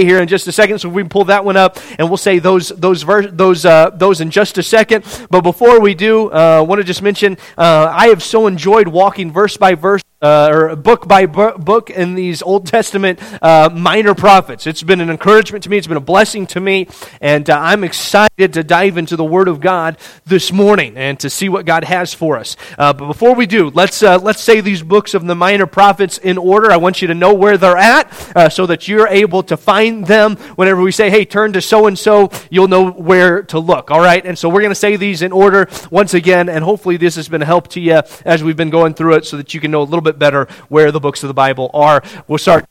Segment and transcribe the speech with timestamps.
[0.00, 2.38] here in just a second, so we can pull that one up, and we'll say
[2.38, 5.04] those those ver- those uh, those in just a second.
[5.28, 8.88] But before we do, uh, I want to just mention uh, I have so enjoyed
[8.88, 14.14] walking verse by verse uh, or book by book in these Old Testament uh, minor
[14.14, 14.66] prophets.
[14.66, 15.76] It's been an encouragement to me.
[15.76, 16.86] It's been a blessing to me,
[17.20, 21.28] and uh, I'm excited to dive into the Word of God this morning and to
[21.28, 22.56] see what God has for us.
[22.78, 26.18] Uh, but before we do, let's uh, let's say these books of the minor prophets
[26.18, 26.70] in order.
[26.70, 30.06] I want you to know where they're at, uh, so that you're able to find
[30.06, 33.90] them whenever we say, "Hey, turn to so and so." You'll know where to look.
[33.90, 36.96] All right, and so we're going to say these in order once again, and hopefully
[36.96, 39.54] this has been a help to you as we've been going through it, so that
[39.54, 42.02] you can know a little bit bit better where the books of the Bible are.
[42.28, 42.64] We'll start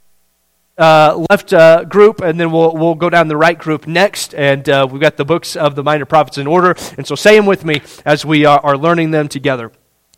[0.78, 4.34] uh, left uh, group, and then we'll, we'll go down the right group next.
[4.34, 6.76] And uh, we've got the books of the minor prophets in order.
[6.98, 9.72] And so say them with me as we are, are learning them together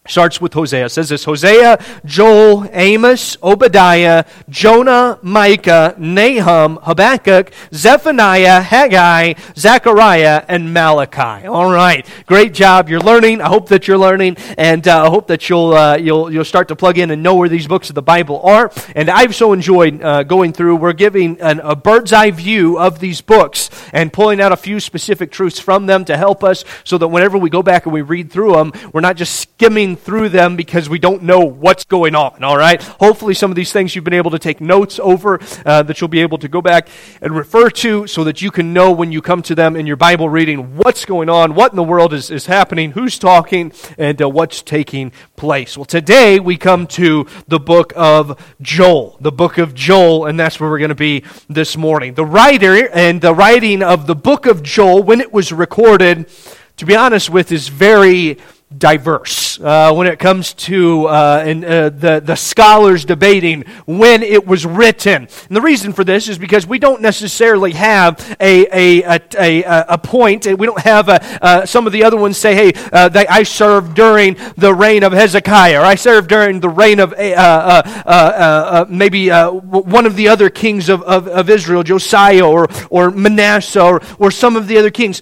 [0.06, 0.86] starts with Hosea.
[0.86, 10.74] It says this Hosea, Joel, Amos, Obadiah, Jonah, Micah, Nahum, Habakkuk, Zephaniah, Haggai, Zechariah, and
[10.74, 11.48] Malachi.
[11.48, 12.06] All right.
[12.26, 12.90] Great job.
[12.90, 13.40] You're learning.
[13.40, 16.68] I hope that you're learning, and uh, I hope that you'll, uh, you'll, you'll start
[16.68, 18.74] to plug in and know where these books of the Bible are.
[18.96, 20.76] And I've so enjoyed uh, going through.
[20.76, 24.82] We're giving an, a bird's eye view of these books and pulling out a few
[24.82, 28.02] specific truths from them to help us so that whenever we go back and we
[28.02, 32.16] read through them, we're not just skimming through them because we don't know what's going
[32.16, 32.82] on, all right?
[32.82, 36.08] Hopefully, some of these things you've been able to take notes over uh, that you'll
[36.08, 36.88] be able to go back
[37.22, 39.96] and refer to so that you can know when you come to them in your
[39.96, 44.22] Bible reading what's going on, what in the world is, is happening, who's talking, and
[44.22, 45.78] uh, what's taking place.
[45.78, 50.60] Well, today we come to the book of Joel, the book of Joel, and that's
[50.60, 52.14] where we're going to be this morning.
[52.14, 56.30] The writer and the writing of the book of Joel, when it was recorded,
[56.78, 58.38] to be honest with, is very
[58.78, 64.46] diverse uh, when it comes to uh, and, uh, the, the scholars debating when it
[64.46, 65.28] was written.
[65.48, 69.20] And the reason for this is because we don't necessarily have a, a, a,
[69.64, 70.46] a, a point.
[70.46, 73.44] We don't have a, uh, some of the other ones say, hey, uh, they, I
[73.44, 79.30] served during the reign of Hezekiah, or I served during the reign of uh, maybe
[79.30, 84.32] one of the other kings of, of, of Israel, Josiah or, or Manasseh, or, or
[84.32, 85.22] some of the other kings.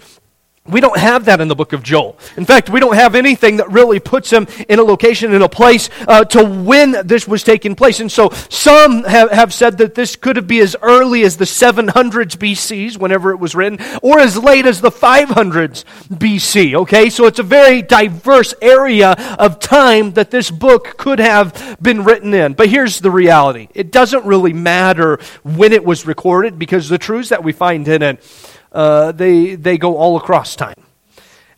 [0.67, 2.19] We don't have that in the book of Joel.
[2.37, 5.49] In fact, we don't have anything that really puts him in a location, in a
[5.49, 7.99] place uh, to when this was taking place.
[7.99, 12.37] And so some have, have said that this could be as early as the 700s
[12.37, 16.75] BCs, whenever it was written, or as late as the 500s BC.
[16.75, 22.03] Okay, so it's a very diverse area of time that this book could have been
[22.03, 22.53] written in.
[22.53, 27.29] But here's the reality it doesn't really matter when it was recorded because the truths
[27.29, 28.23] that we find in it
[28.71, 30.75] uh, they, they go all across time.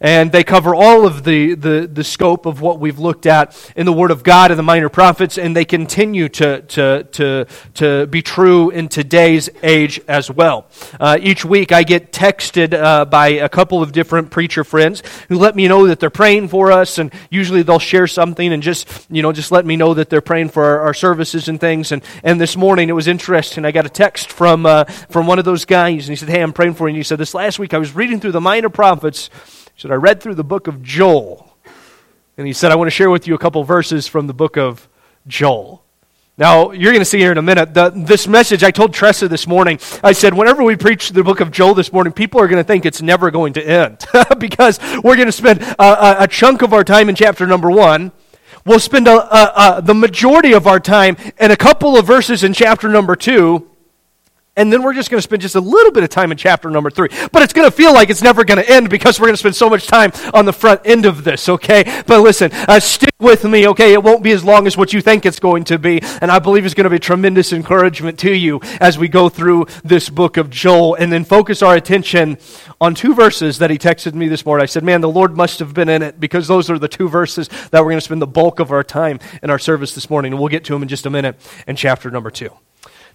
[0.03, 3.85] And they cover all of the, the, the scope of what we've looked at in
[3.85, 8.07] the Word of God and the minor prophets, and they continue to, to, to, to
[8.07, 10.67] be true in today's age as well.
[10.99, 15.37] Uh, each week I get texted uh, by a couple of different preacher friends who
[15.37, 19.07] let me know that they're praying for us, and usually they'll share something and just,
[19.09, 21.93] you know, just let me know that they're praying for our, our services and things.
[21.93, 23.63] And, and this morning it was interesting.
[23.63, 26.41] I got a text from, uh, from one of those guys, and he said, Hey,
[26.41, 26.93] I'm praying for you.
[26.95, 29.29] And he said, This last week I was reading through the minor prophets
[29.62, 31.57] he said, I read through the book of Joel.
[32.37, 34.55] And he said, I want to share with you a couple verses from the book
[34.55, 34.87] of
[35.27, 35.83] Joel.
[36.37, 39.27] Now, you're going to see here in a minute, the, this message, I told Tressa
[39.27, 42.47] this morning, I said, whenever we preach the book of Joel this morning, people are
[42.47, 44.05] going to think it's never going to end
[44.39, 47.69] because we're going to spend a, a, a, chunk of our time in chapter number
[47.69, 48.13] one.
[48.65, 52.87] We'll spend a, the majority of our time in a couple of verses in chapter
[52.87, 53.69] number two.
[54.55, 56.69] And then we're just going to spend just a little bit of time in chapter
[56.69, 57.09] number three.
[57.31, 59.39] But it's going to feel like it's never going to end because we're going to
[59.39, 62.03] spend so much time on the front end of this, okay?
[62.05, 63.93] But listen, uh, stick with me, okay?
[63.93, 66.01] It won't be as long as what you think it's going to be.
[66.21, 69.65] And I believe it's going to be tremendous encouragement to you as we go through
[69.83, 72.37] this book of Joel and then focus our attention
[72.79, 74.61] on two verses that he texted me this morning.
[74.61, 77.09] I said, man, the Lord must have been in it because those are the two
[77.09, 80.11] verses that we're going to spend the bulk of our time in our service this
[80.11, 80.33] morning.
[80.33, 82.51] And we'll get to them in just a minute in chapter number two.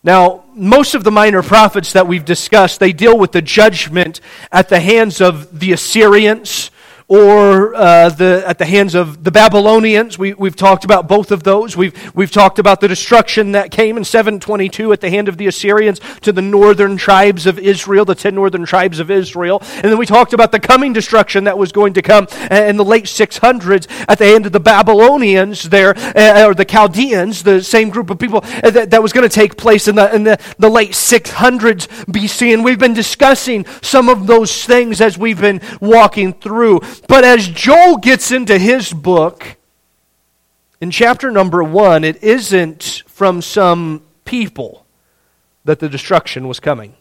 [0.03, 4.20] Now, most of the minor prophets that we've discussed, they deal with the judgment
[4.52, 6.70] at the hands of the Assyrians
[7.08, 10.19] or uh, the, at the hands of the Babylonians.
[10.19, 11.75] We, we've talked about both of those.
[11.75, 15.46] We've, we've talked about the destruction that came in 722 at the hand of the
[15.46, 19.62] Assyrians to the northern tribes of Israel, the ten northern tribes of Israel.
[19.76, 22.84] And then we talked about the coming destruction that was going to come in the
[22.84, 28.10] late 600s at the hand of the Babylonians there, or the Chaldeans, the same group
[28.10, 30.69] of people uh, that, that was going to take place in the, in the, the
[30.69, 32.52] late 600s BC.
[32.52, 36.81] And we've been discussing some of those things as we've been walking through.
[37.06, 39.56] But as Joel gets into his book,
[40.80, 44.86] in chapter number one, it isn't from some people
[45.64, 46.94] that the destruction was coming.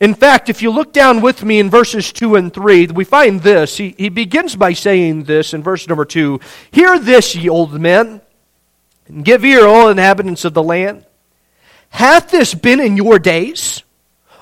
[0.00, 3.40] In fact, if you look down with me in verses 2 and 3, we find
[3.40, 3.76] this.
[3.76, 6.40] He, he begins by saying this in verse number 2
[6.70, 8.20] Hear this, ye old men,
[9.06, 11.06] and give ear, all inhabitants of the land.
[11.90, 13.82] Hath this been in your days,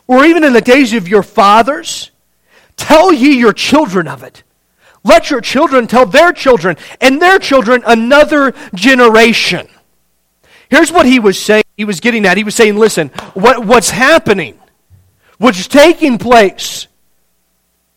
[0.07, 2.11] or even in the days of your fathers?
[2.81, 4.43] Tell ye your children of it.
[5.05, 9.69] Let your children tell their children, and their children another generation.
[10.69, 11.65] Here's what he was saying.
[11.77, 12.37] He was getting at.
[12.37, 14.61] He was saying, listen, what, what's happening
[15.41, 16.87] what's taking place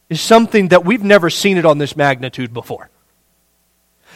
[0.10, 2.90] is something that we've never seen it on this magnitude before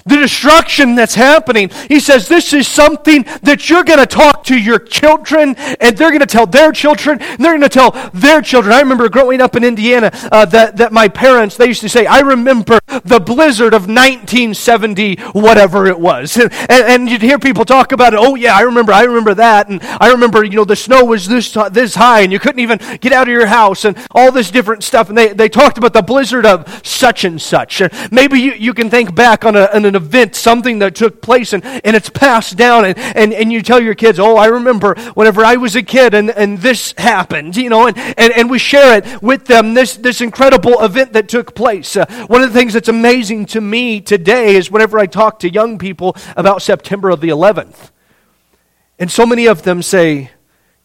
[0.08, 1.70] the destruction that's happening.
[1.88, 6.10] He says this is something that you're going to talk to your children, and they're
[6.10, 8.74] going to tell their children, and they're going to tell their children.
[8.74, 12.06] I remember growing up in Indiana uh, that, that my parents, they used to say,
[12.06, 16.38] I remember the blizzard of 1970, whatever it was.
[16.38, 18.20] And, and, you'd hear people talk about it.
[18.22, 19.70] Oh, yeah, I remember, I remember that.
[19.70, 22.80] And I remember, you know, the snow was this, this high, and you couldn't even
[23.00, 25.10] get out of your house, and all this different stuff.
[25.10, 27.82] And they, they talked about the blizzard of such and such.
[28.12, 31.66] Maybe you, you can think back on, a, an event, something that took place, and,
[31.66, 35.44] and it's passed down, and, and, and you tell your kids, oh, I remember whenever
[35.44, 38.98] I was a kid and, and this happened, you know, and, and, and we share
[38.98, 41.98] it with them, this, this incredible event that took place.
[41.98, 45.52] Uh, one of the things that's amazing to me today is whenever I talk to
[45.52, 47.92] young people about September of the 11th,
[49.00, 50.32] and so many of them say,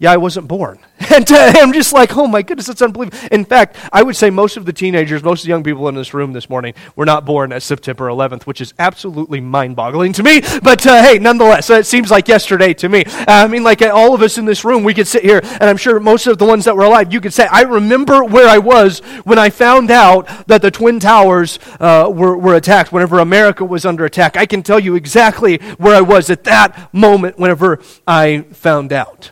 [0.02, 0.78] yeah, I wasn't born.
[1.12, 3.18] And uh, I'm just like, oh my goodness, that's unbelievable.
[3.30, 5.94] In fact, I would say most of the teenagers, most of the young people in
[5.94, 10.14] this room this morning were not born at September 11th, which is absolutely mind boggling
[10.14, 10.40] to me.
[10.62, 13.04] But uh, hey, nonetheless, it seems like yesterday to me.
[13.04, 15.64] Uh, I mean, like all of us in this room, we could sit here, and
[15.64, 18.48] I'm sure most of the ones that were alive, you could say, I remember where
[18.48, 23.18] I was when I found out that the Twin Towers uh, were, were attacked, whenever
[23.18, 24.38] America was under attack.
[24.38, 29.31] I can tell you exactly where I was at that moment whenever I found out.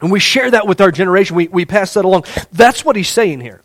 [0.00, 1.36] And we share that with our generation.
[1.36, 2.24] We, we pass that along.
[2.52, 3.62] That's what he's saying here.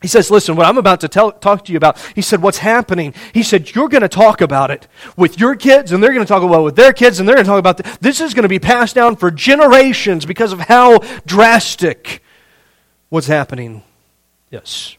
[0.00, 2.58] He says, Listen, what I'm about to tell, talk to you about, he said, What's
[2.58, 3.14] happening?
[3.34, 4.86] He said, You're going to talk about it
[5.16, 7.34] with your kids, and they're going to talk about it with their kids, and they're
[7.34, 7.96] going to talk about this.
[7.98, 12.22] This is going to be passed down for generations because of how drastic
[13.08, 13.82] what's happening.
[14.50, 14.96] Yes.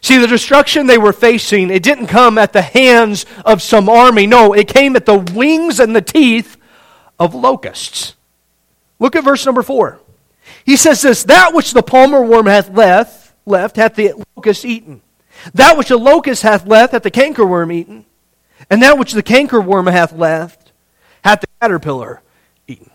[0.00, 4.26] See, the destruction they were facing, it didn't come at the hands of some army.
[4.26, 6.56] No, it came at the wings and the teeth
[7.18, 8.14] of locusts.
[9.00, 9.98] Look at verse number four.
[10.64, 15.02] He says this That which the palmer worm hath left, left hath the locust eaten.
[15.54, 18.04] That which the locust hath left hath the cankerworm eaten.
[18.68, 20.72] And that which the cankerworm hath left
[21.24, 22.20] hath the caterpillar
[22.68, 22.90] eaten.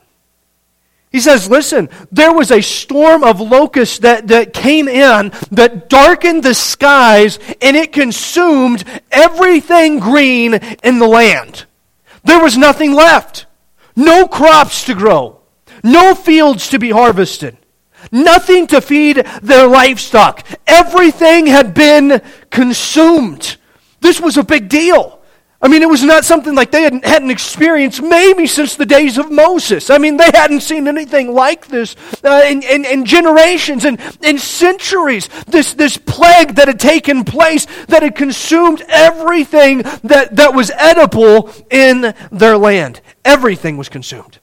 [1.12, 6.44] He says, Listen, there was a storm of locusts that, that came in that darkened
[6.44, 10.54] the skies and it consumed everything green
[10.84, 11.66] in the land.
[12.24, 13.48] There was nothing left.
[13.96, 15.35] No crops to grow
[15.86, 17.58] no fields to be harvested,
[18.12, 20.46] nothing to feed their livestock.
[20.66, 23.58] Everything had been consumed.
[24.02, 25.22] This was a big deal.
[25.62, 29.18] I mean, it was not something like they hadn't, hadn't experienced maybe since the days
[29.18, 29.90] of Moses.
[29.90, 34.38] I mean, they hadn't seen anything like this uh, in, in, in, generations and in
[34.38, 35.28] centuries.
[35.48, 41.50] This, this plague that had taken place that had consumed everything that, that was edible
[41.72, 43.02] in their land.
[43.24, 44.40] Everything was consumed.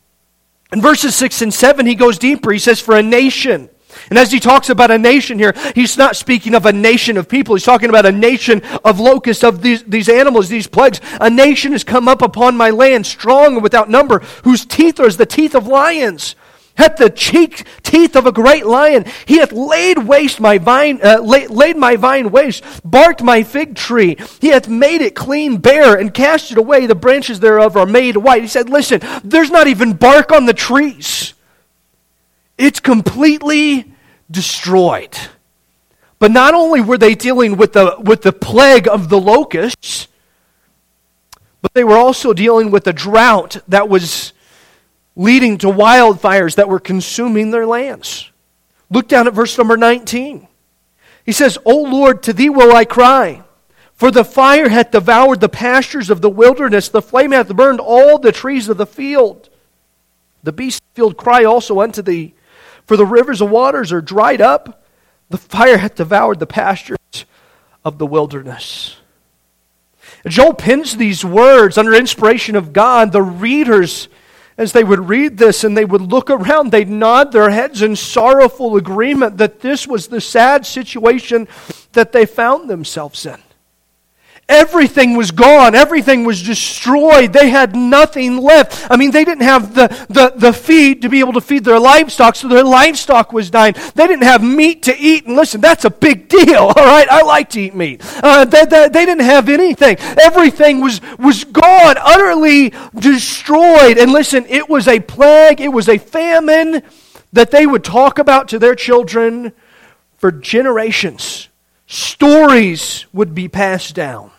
[0.72, 2.50] In verses 6 and 7, he goes deeper.
[2.50, 3.68] He says, For a nation.
[4.08, 7.28] And as he talks about a nation here, he's not speaking of a nation of
[7.28, 7.54] people.
[7.54, 11.00] He's talking about a nation of locusts, of these, these animals, these plagues.
[11.20, 15.06] A nation has come up upon my land, strong and without number, whose teeth are
[15.06, 16.36] as the teeth of lions
[16.76, 19.04] hath the cheek teeth of a great lion.
[19.26, 23.76] He hath laid waste my vine, uh, laid, laid my vine waste, barked my fig
[23.76, 24.16] tree.
[24.40, 26.86] He hath made it clean bare and cast it away.
[26.86, 28.42] The branches thereof are made white.
[28.42, 31.34] He said, listen, there's not even bark on the trees.
[32.56, 33.92] It's completely
[34.30, 35.16] destroyed.
[36.18, 40.06] But not only were they dealing with the, with the plague of the locusts,
[41.60, 44.32] but they were also dealing with the drought that was
[45.14, 48.30] leading to wildfires that were consuming their lands.
[48.90, 50.46] Look down at verse number 19.
[51.24, 53.42] He says, O Lord, to thee will I cry.
[53.94, 58.18] For the fire hath devoured the pastures of the wilderness, the flame hath burned all
[58.18, 59.48] the trees of the field.
[60.42, 62.34] The beasts of the field cry also unto thee,
[62.84, 64.84] for the rivers of waters are dried up.
[65.30, 66.98] The fire hath devoured the pastures
[67.84, 68.96] of the wilderness.
[70.26, 73.12] Joel pins these words under inspiration of God.
[73.12, 74.08] The readers
[74.58, 77.96] as they would read this and they would look around, they'd nod their heads in
[77.96, 81.48] sorrowful agreement that this was the sad situation
[81.92, 83.40] that they found themselves in.
[84.52, 85.74] Everything was gone.
[85.74, 87.32] Everything was destroyed.
[87.32, 88.90] They had nothing left.
[88.90, 91.80] I mean, they didn't have the, the, the feed to be able to feed their
[91.80, 93.74] livestock, so their livestock was dying.
[93.94, 95.24] They didn't have meat to eat.
[95.24, 97.08] And listen, that's a big deal, all right?
[97.08, 98.02] I like to eat meat.
[98.22, 99.96] Uh, they, they, they didn't have anything.
[100.20, 103.96] Everything was, was gone, utterly destroyed.
[103.96, 106.82] And listen, it was a plague, it was a famine
[107.32, 109.54] that they would talk about to their children
[110.18, 111.48] for generations.
[111.86, 114.30] Stories would be passed down.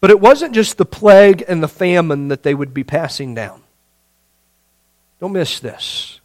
[0.00, 3.62] But it wasn't just the plague and the famine that they would be passing down.
[5.20, 6.20] Don't miss this.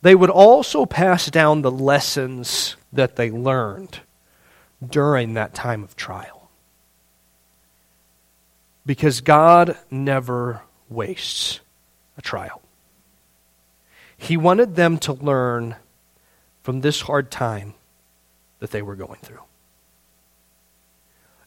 [0.00, 4.00] They would also pass down the lessons that they learned
[4.86, 6.50] during that time of trial.
[8.86, 11.60] Because God never wastes
[12.16, 12.62] a trial.
[14.16, 15.76] He wanted them to learn
[16.62, 17.74] from this hard time
[18.60, 19.42] that they were going through.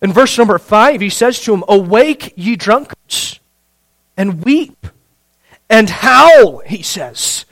[0.01, 3.39] In verse number five, he says to them, Awake, ye drunkards,
[4.17, 4.88] and weep,
[5.70, 7.46] and howl, he says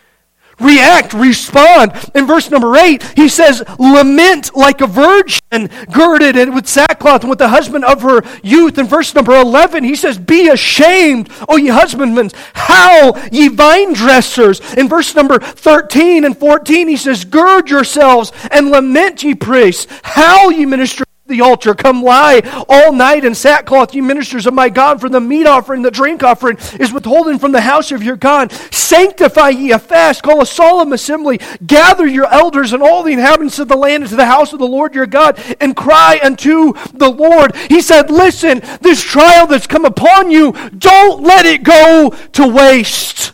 [0.60, 1.94] react, respond.
[2.14, 7.30] In verse number 8, he says, Lament like a virgin girded and with sackcloth and
[7.30, 8.78] with the husband of her youth.
[8.78, 14.60] In verse number 11, he says, Be ashamed, O ye husbandmen, howl, ye vine dressers.
[14.76, 20.52] In verse number 13 and 14, he says, Gird yourselves and lament, ye priests, howl,
[20.52, 21.74] ye ministers the altar.
[21.74, 25.82] Come lie all night in sackcloth, you ministers of my God, for the meat offering,
[25.82, 28.52] the drink offering is withholden from the house of your God.
[28.52, 33.60] Sanctify ye a fast, call a solemn assembly, gather your elders and all the inhabitants
[33.60, 37.10] of the land into the house of the Lord your God, and cry unto the
[37.10, 37.56] Lord.
[37.56, 43.34] He said, Listen, this trial that's come upon you, don't let it go to waste.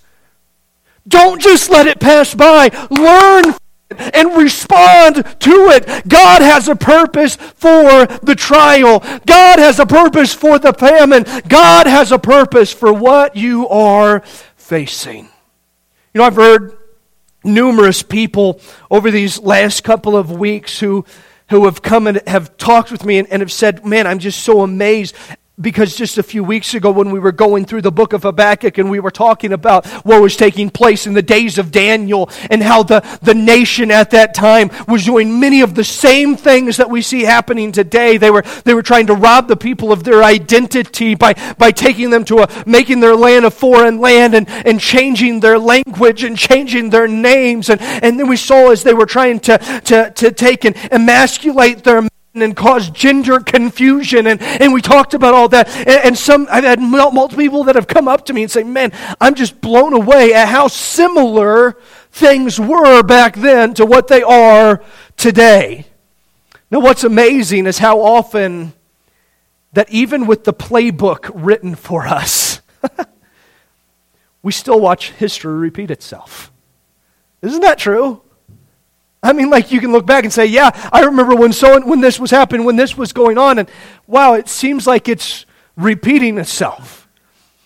[1.08, 2.70] Don't just let it pass by.
[2.90, 3.56] Learn
[3.98, 6.08] and respond to it.
[6.08, 9.00] God has a purpose for the trial.
[9.25, 11.25] God has a purpose for the famine.
[11.48, 14.22] God has a purpose for what you are
[14.56, 15.30] facing.
[16.14, 16.78] You know, I've heard
[17.44, 18.60] numerous people
[18.90, 21.06] over these last couple of weeks who
[21.50, 24.44] who have come and have talked with me and, and have said, Man, I'm just
[24.44, 25.16] so amazed
[25.59, 28.77] because just a few weeks ago, when we were going through the book of Habakkuk
[28.77, 32.62] and we were talking about what was taking place in the days of Daniel and
[32.62, 36.89] how the, the nation at that time was doing many of the same things that
[36.89, 38.17] we see happening today.
[38.17, 42.09] They were, they were trying to rob the people of their identity by, by taking
[42.09, 46.38] them to a, making their land a foreign land and, and changing their language and
[46.38, 47.69] changing their names.
[47.69, 51.83] And, and then we saw as they were trying to, to, to take and emasculate
[51.83, 52.07] their
[52.42, 54.27] and cause gender confusion.
[54.27, 55.70] And, and we talked about all that.
[55.70, 58.63] And, and, some, I've had multiple people that have come up to me and say,
[58.63, 61.77] man, I'm just blown away at how similar
[62.12, 64.84] things were back then to what they are
[65.18, 65.86] today.
[66.72, 68.74] Now, what's amazing is how often
[69.74, 72.62] that even with the playbook written for us,
[74.42, 76.51] we still watch history repeat itself.
[77.42, 78.22] Isn't that true?
[79.25, 82.00] I mean, like you can look back and say, yeah, I remember when so when
[82.00, 83.70] this was happening, when this was going on, and
[84.08, 87.08] wow, it seems like it's repeating itself.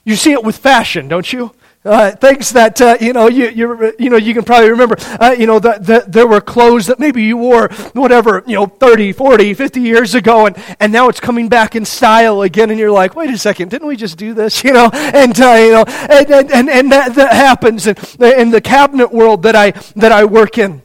[0.06, 1.52] You see it with fashion, don't you?
[1.86, 5.34] Uh, things that uh, you know you, you you know you can probably remember uh,
[5.38, 9.14] you know that the, there were clothes that maybe you wore whatever you know 30
[9.14, 12.92] 40 50 years ago and and now it's coming back in style again and you're
[12.92, 15.86] like wait a second didn't we just do this you know and uh, you know
[15.88, 20.12] and and and, and that, that happens in, in the cabinet world that I that
[20.12, 20.82] I work in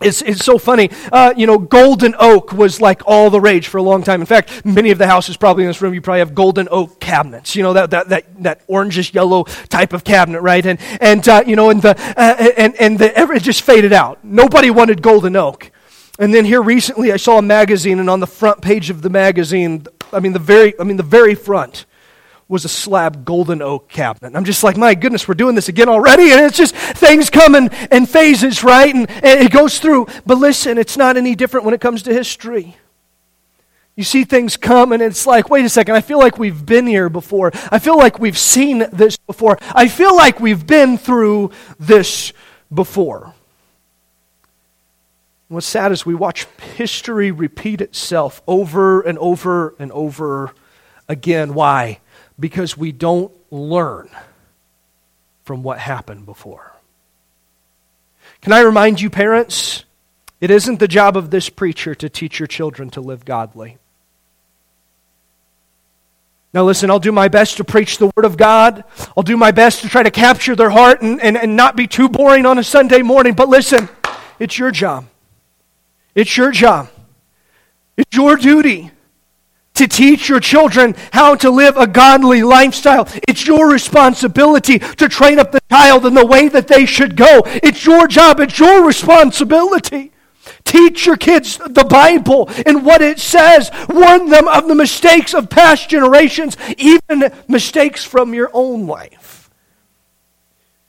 [0.00, 0.90] it's, it's so funny.
[1.12, 4.20] Uh, you know, golden oak was like all the rage for a long time.
[4.20, 7.00] In fact, many of the houses probably in this room, you probably have golden oak
[7.00, 7.54] cabinets.
[7.54, 10.64] You know, that, that, that, that orangish yellow type of cabinet, right?
[10.66, 14.24] And, and uh, you know, and, the, uh, and, and the, it just faded out.
[14.24, 15.70] Nobody wanted golden oak.
[16.18, 19.10] And then here recently, I saw a magazine, and on the front page of the
[19.10, 21.86] magazine, I mean, the very, I mean, the very front,
[22.48, 24.28] was a slab golden oak cabinet.
[24.28, 26.30] And I'm just like, my goodness, we're doing this again already.
[26.30, 28.94] And it's just things come in, in phases, right?
[28.94, 30.06] And, and it goes through.
[30.26, 32.76] But listen, it's not any different when it comes to history.
[33.96, 36.84] You see things come, and it's like, wait a second, I feel like we've been
[36.86, 37.52] here before.
[37.70, 39.56] I feel like we've seen this before.
[39.72, 42.32] I feel like we've been through this
[42.72, 43.32] before.
[45.46, 50.52] What's sad is we watch history repeat itself over and over and over
[51.08, 51.54] again.
[51.54, 52.00] Why?
[52.38, 54.10] Because we don't learn
[55.44, 56.72] from what happened before.
[58.40, 59.84] Can I remind you, parents?
[60.40, 63.78] It isn't the job of this preacher to teach your children to live godly.
[66.52, 68.84] Now, listen, I'll do my best to preach the Word of God.
[69.16, 71.86] I'll do my best to try to capture their heart and, and, and not be
[71.86, 73.34] too boring on a Sunday morning.
[73.34, 73.88] But listen,
[74.38, 75.06] it's your job.
[76.14, 76.90] It's your job.
[77.96, 78.92] It's your duty
[79.74, 83.08] to teach your children how to live a godly lifestyle.
[83.28, 87.42] It's your responsibility to train up the child in the way that they should go.
[87.46, 90.12] It's your job, it's your responsibility.
[90.64, 93.70] Teach your kids the Bible and what it says.
[93.88, 99.50] Warn them of the mistakes of past generations, even mistakes from your own life.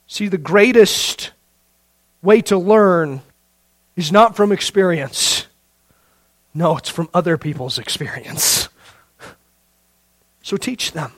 [0.06, 1.32] See, the greatest
[2.22, 3.22] way to learn
[3.96, 5.46] is not from experience.
[6.54, 8.68] No, it's from other people's experience.
[10.46, 11.10] So teach them.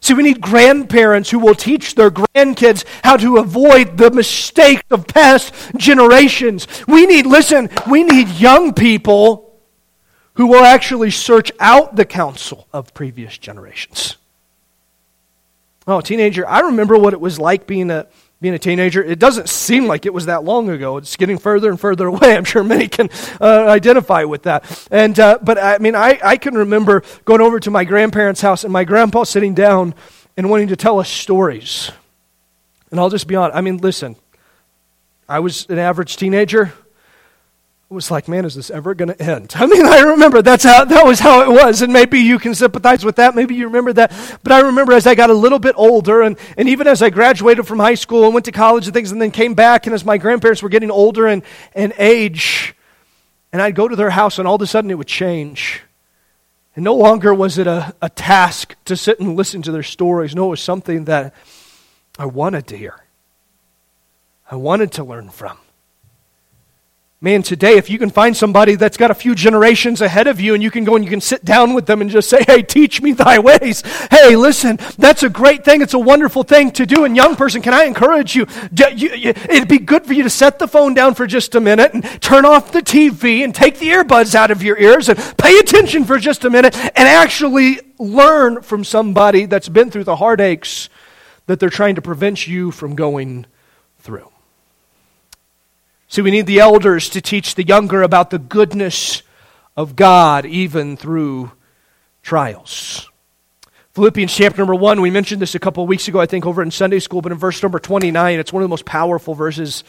[0.00, 5.06] See, we need grandparents who will teach their grandkids how to avoid the mistakes of
[5.06, 6.66] past generations.
[6.88, 9.54] We need, listen, we need young people
[10.32, 14.16] who will actually search out the counsel of previous generations.
[15.86, 18.08] Oh, teenager, I remember what it was like being a
[18.44, 19.02] being a teenager.
[19.02, 20.98] It doesn't seem like it was that long ago.
[20.98, 22.36] It's getting further and further away.
[22.36, 23.08] I'm sure many can
[23.40, 24.86] uh, identify with that.
[24.90, 28.62] And uh, but I mean, I, I can remember going over to my grandparents' house
[28.62, 29.94] and my grandpa sitting down
[30.36, 31.90] and wanting to tell us stories.
[32.90, 33.56] And I'll just be honest.
[33.56, 34.16] I mean, listen.
[35.26, 36.74] I was an average teenager
[37.94, 39.52] was like, man, is this ever going to end?
[39.56, 42.54] I mean, I remember that's how that was how it was, and maybe you can
[42.54, 43.34] sympathize with that.
[43.34, 46.36] Maybe you remember that, but I remember as I got a little bit older, and
[46.56, 49.22] and even as I graduated from high school and went to college and things, and
[49.22, 51.42] then came back, and as my grandparents were getting older and
[51.74, 52.74] and age,
[53.52, 55.82] and I'd go to their house, and all of a sudden it would change.
[56.76, 60.34] And no longer was it a, a task to sit and listen to their stories.
[60.34, 61.32] No, it was something that
[62.18, 63.04] I wanted to hear.
[64.50, 65.56] I wanted to learn from.
[67.24, 70.52] Man, today, if you can find somebody that's got a few generations ahead of you
[70.52, 72.60] and you can go and you can sit down with them and just say, hey,
[72.60, 73.82] teach me thy ways.
[74.10, 75.80] Hey, listen, that's a great thing.
[75.80, 77.06] It's a wonderful thing to do.
[77.06, 78.46] And young person, can I encourage you?
[78.76, 82.04] It'd be good for you to set the phone down for just a minute and
[82.20, 86.04] turn off the TV and take the earbuds out of your ears and pay attention
[86.04, 90.90] for just a minute and actually learn from somebody that's been through the heartaches
[91.46, 93.46] that they're trying to prevent you from going
[94.00, 94.28] through.
[96.14, 99.24] See, we need the elders to teach the younger about the goodness
[99.76, 101.50] of God, even through
[102.22, 103.10] trials.
[103.94, 106.62] Philippians chapter number one, we mentioned this a couple of weeks ago, I think, over
[106.62, 109.82] in Sunday school, but in verse number 29, it's one of the most powerful verses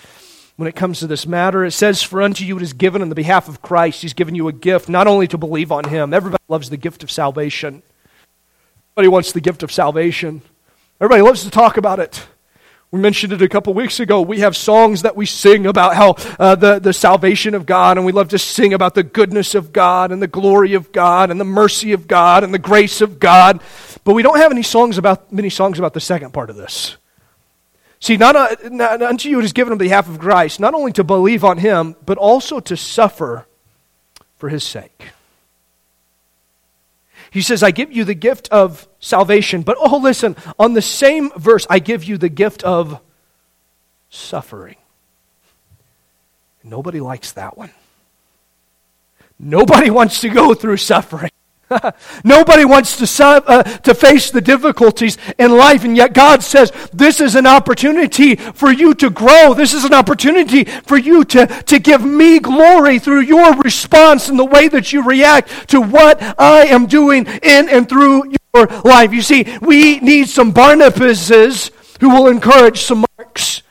[0.56, 1.64] when it comes to this matter.
[1.64, 4.02] It says, For unto you it is given on the behalf of Christ.
[4.02, 6.12] He's given you a gift, not only to believe on Him.
[6.12, 7.84] Everybody loves the gift of salvation.
[8.94, 10.42] Everybody wants the gift of salvation.
[11.00, 12.26] Everybody loves to talk about it.
[12.96, 14.22] We mentioned it a couple weeks ago.
[14.22, 18.06] We have songs that we sing about how uh, the, the salvation of God, and
[18.06, 21.38] we love to sing about the goodness of God and the glory of God and
[21.38, 23.62] the mercy of God and the grace of God.
[24.06, 26.96] But we don't have any songs about many songs about the second part of this.
[28.00, 30.94] See, not, uh, not unto you it is given on behalf of Christ, not only
[30.94, 33.46] to believe on him, but also to suffer
[34.38, 35.10] for his sake.
[37.36, 39.64] He says, I give you the gift of salvation.
[39.64, 43.02] But oh, listen, on the same verse, I give you the gift of
[44.10, 44.78] suffering.
[46.64, 47.72] Nobody likes that one.
[49.38, 51.30] Nobody wants to go through suffering.
[52.24, 57.20] Nobody wants to, uh, to face the difficulties in life, and yet God says this
[57.20, 59.54] is an opportunity for you to grow.
[59.54, 64.38] This is an opportunity for you to, to give me glory through your response and
[64.38, 69.12] the way that you react to what I am doing in and through your life.
[69.12, 73.64] You see, we need some Barnabases who will encourage some Marks.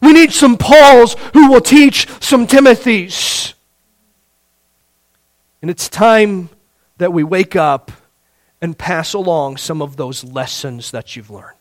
[0.00, 3.54] We need some Pauls who will teach some Timothys.
[5.60, 6.48] And it's time
[6.98, 7.92] that we wake up
[8.60, 11.56] and pass along some of those lessons that you've learned.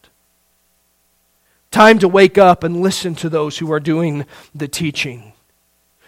[1.72, 5.34] Time to wake up and listen to those who are doing the teaching.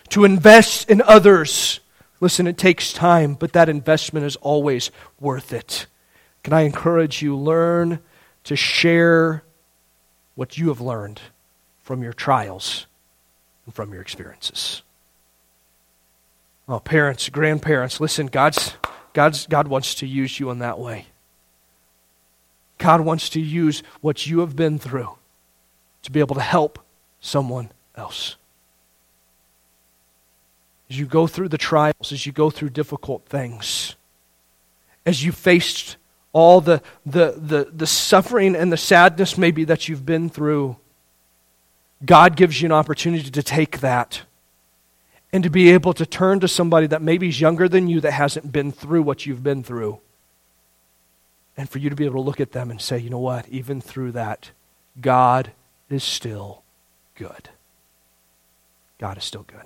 [0.10, 1.80] To invest in others.
[2.20, 5.88] Listen, it takes time, but that investment is always worth it.
[6.44, 8.00] Can I encourage you, learn
[8.44, 9.44] to share
[10.36, 11.22] what you have learned
[11.82, 12.88] from your trials
[13.66, 14.82] and from your experiences.
[16.68, 18.76] Oh, parents, grandparents, listen, God's
[19.14, 21.06] God's, God wants to use you in that way.
[22.78, 25.10] God wants to use what you have been through
[26.02, 26.80] to be able to help
[27.22, 28.36] someone else.
[30.90, 33.96] As you go through the trials, as you go through difficult things,
[35.06, 35.98] as you faced
[36.34, 40.76] all the, the, the, the suffering and the sadness maybe that you've been through,
[42.04, 44.24] God gives you an opportunity to take that
[45.34, 48.12] and to be able to turn to somebody that maybe is younger than you that
[48.12, 50.00] hasn't been through what you've been through.
[51.58, 53.50] And for you to be able to look at them and say, you know what,
[53.50, 54.52] even through that,
[55.02, 55.52] God
[55.90, 56.62] is still
[57.16, 57.50] good.
[59.00, 59.64] God is still good.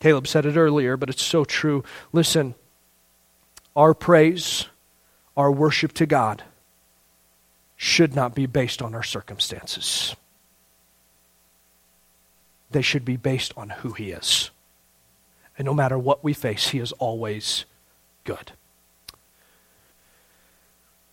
[0.00, 1.84] Caleb said it earlier, but it's so true.
[2.12, 2.56] Listen,
[3.76, 4.66] our praise,
[5.36, 6.42] our worship to God
[7.76, 10.16] should not be based on our circumstances.
[12.72, 14.50] They should be based on who He is.
[15.58, 17.64] And no matter what we face, He is always
[18.24, 18.52] good.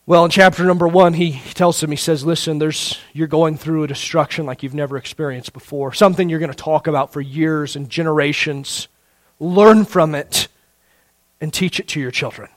[0.09, 3.83] Well, in chapter number one, he, tells him, he says, Listen, there's, you're going through
[3.83, 7.75] a destruction like you've never experienced before, something you're going to talk about for years
[7.75, 8.87] and generations.
[9.39, 10.47] Learn from it
[11.39, 12.49] and teach it to your children.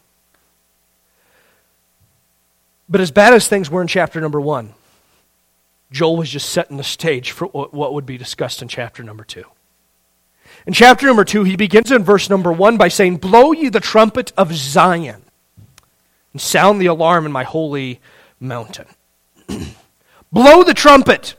[2.88, 4.72] But as bad as things were in chapter number one,
[5.90, 9.44] Joel was just setting the stage for what would be discussed in chapter number two.
[10.66, 13.80] In chapter number two, he begins in verse number one by saying, Blow ye the
[13.80, 15.22] trumpet of Zion
[16.32, 18.00] and sound the alarm in my holy
[18.40, 18.86] mountain.
[20.32, 21.34] Blow the trumpet.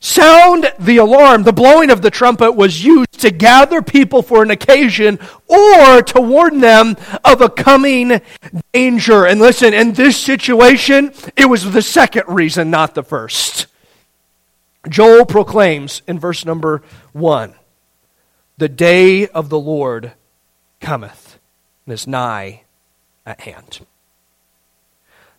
[0.00, 1.44] Sound the alarm.
[1.44, 6.20] The blowing of the trumpet was used to gather people for an occasion or to
[6.20, 8.20] warn them of a coming
[8.74, 9.24] danger.
[9.24, 13.66] And listen, in this situation, it was the second reason, not the first.
[14.90, 17.54] Joel proclaims in verse number one
[18.56, 20.12] The day of the Lord
[20.80, 21.38] cometh
[21.86, 22.62] and is nigh
[23.26, 23.80] at hand.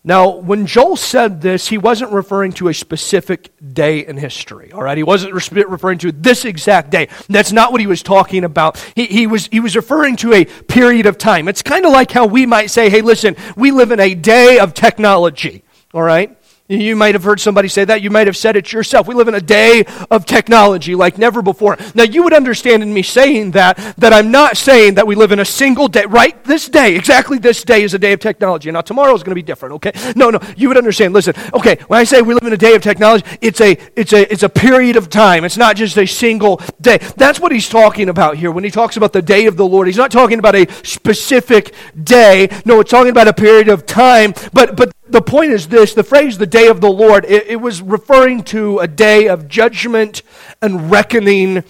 [0.07, 4.83] Now, when Joel said this, he wasn't referring to a specific day in history, all
[4.83, 4.95] right?
[4.95, 7.07] He wasn't referring to this exact day.
[7.27, 8.77] That's not what he was talking about.
[8.95, 11.47] He, he, was, he was referring to a period of time.
[11.47, 14.59] It's kind of like how we might say, hey, listen, we live in a day
[14.59, 16.37] of technology, all right?
[16.67, 18.01] You might have heard somebody say that.
[18.01, 19.05] You might have said it yourself.
[19.05, 21.77] We live in a day of technology like never before.
[21.93, 25.31] Now, you would understand in me saying that, that I'm not saying that we live
[25.31, 26.43] in a single day, right?
[26.43, 28.71] This day, exactly this day is a day of technology.
[28.71, 29.91] Now, tomorrow is going to be different, okay?
[30.15, 31.13] No, no, you would understand.
[31.13, 34.13] Listen, okay, when I say we live in a day of technology, it's a, it's
[34.13, 35.45] a, it's a period of time.
[35.45, 36.97] It's not just a single day.
[37.15, 39.85] That's what he's talking about here when he talks about the day of the Lord.
[39.85, 42.49] He's not talking about a specific day.
[42.65, 44.33] No, it's talking about a period of time.
[44.51, 47.55] But, but the point is this the phrase the day of the Lord, it, it,
[47.55, 50.23] was referring to a day of judgment
[50.61, 51.63] and reckoning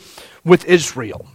[0.44, 1.28] with Israel.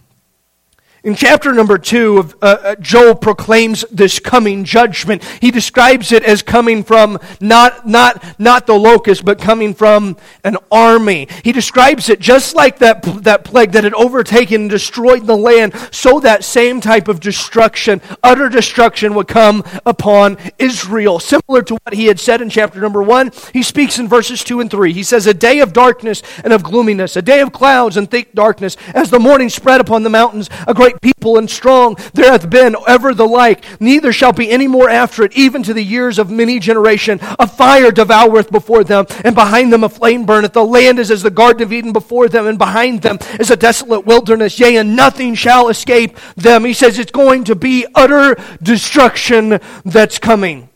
[1.03, 5.23] In chapter number two, of, uh, uh, Joel proclaims this coming judgment.
[5.41, 10.57] He describes it as coming from not, not, not the locust, but coming from an
[10.71, 11.27] army.
[11.43, 15.73] He describes it just like that, that plague that had overtaken and destroyed the land,
[15.89, 21.17] so that same type of destruction, utter destruction, would come upon Israel.
[21.17, 24.59] Similar to what he had said in chapter number one, he speaks in verses two
[24.59, 24.93] and three.
[24.93, 28.35] He says, A day of darkness and of gloominess, a day of clouds and thick
[28.35, 31.95] darkness, as the morning spread upon the mountains, a great great people and strong.
[32.13, 35.73] There hath been ever the like, neither shall be any more after it, even to
[35.73, 37.19] the years of many generation.
[37.39, 40.53] A fire devoureth before them, and behind them a flame burneth.
[40.53, 43.55] The land is as the Garden of Eden before them, and behind them is a
[43.55, 44.59] desolate wilderness.
[44.59, 46.65] Yea, and nothing shall escape them.
[46.65, 50.69] He says it's going to be utter destruction that's coming.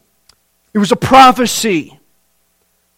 [0.74, 2.00] It was a prophecy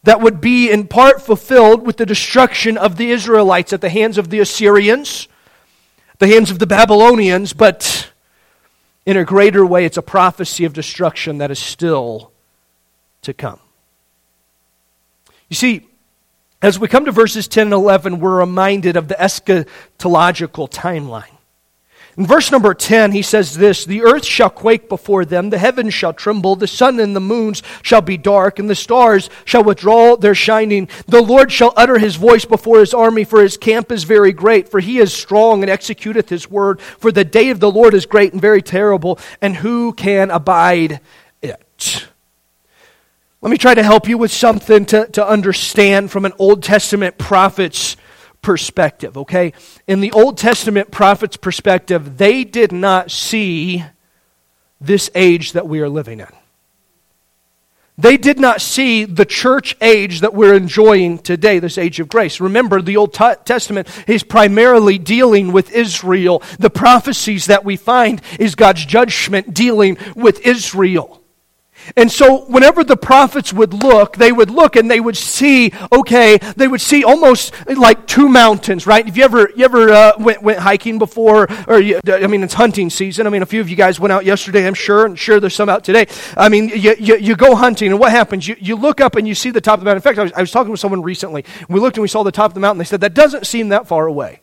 [0.04, 4.18] that would be in part fulfilled with the destruction of the Israelites at the hands
[4.18, 5.28] of the Assyrians
[6.20, 8.12] the hands of the Babylonians, but
[9.06, 12.32] in a greater way, it's a prophecy of destruction that is still
[13.22, 13.60] to come.
[15.50, 15.88] You see,
[16.62, 21.37] as we come to verses 10 and 11, we're reminded of the eschatological timeline.
[22.18, 25.94] In verse number 10, he says this The earth shall quake before them, the heavens
[25.94, 30.16] shall tremble, the sun and the moons shall be dark, and the stars shall withdraw
[30.16, 30.90] their shining.
[31.08, 34.68] The Lord shall utter his voice before his army, for his camp is very great,
[34.68, 36.82] for he is strong and executeth his word.
[36.82, 41.02] For the day of the Lord is great and very terrible, and who can abide
[41.44, 42.08] it?
[43.42, 47.20] Let me try to help you with something to, to understand from an Old Testament
[47.20, 47.96] prophet's
[48.48, 49.52] perspective, okay?
[49.88, 53.84] In the Old Testament prophet's perspective, they did not see
[54.80, 56.32] this age that we are living in.
[57.98, 62.40] They did not see the church age that we're enjoying today, this age of grace.
[62.40, 66.42] Remember, the Old Testament is primarily dealing with Israel.
[66.58, 71.17] The prophecies that we find is God's judgment dealing with Israel.
[71.96, 76.38] And so, whenever the prophets would look, they would look and they would see, okay,
[76.56, 79.06] they would see almost like two mountains, right?
[79.06, 81.48] Have you ever, you ever uh, went, went hiking before?
[81.68, 83.26] Or, you, I mean, it's hunting season.
[83.28, 85.56] I mean, a few of you guys went out yesterday, I'm sure, and sure there's
[85.56, 86.08] some out today.
[86.36, 88.48] I mean, you, you, you go hunting, and what happens?
[88.48, 89.98] You, you look up and you see the top of the mountain.
[89.98, 91.46] In fact, I was, I was talking with someone recently.
[91.70, 92.80] We looked and we saw the top of the mountain.
[92.80, 94.42] They said, that doesn't seem that far away.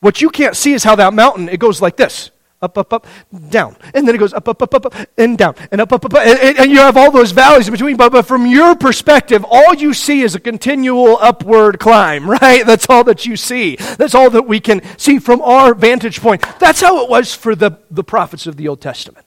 [0.00, 2.30] What you can't see is how that mountain, it goes like this
[2.64, 3.06] up, up, up,
[3.50, 3.76] down.
[3.94, 6.14] And then it goes up, up, up, up, up and down, and up, up, up,
[6.14, 6.26] up.
[6.26, 7.96] And, and you have all those valleys in between.
[7.96, 12.66] But, but from your perspective, all you see is a continual upward climb, right?
[12.66, 13.76] That's all that you see.
[13.76, 16.44] That's all that we can see from our vantage point.
[16.58, 19.26] That's how it was for the, the prophets of the Old Testament.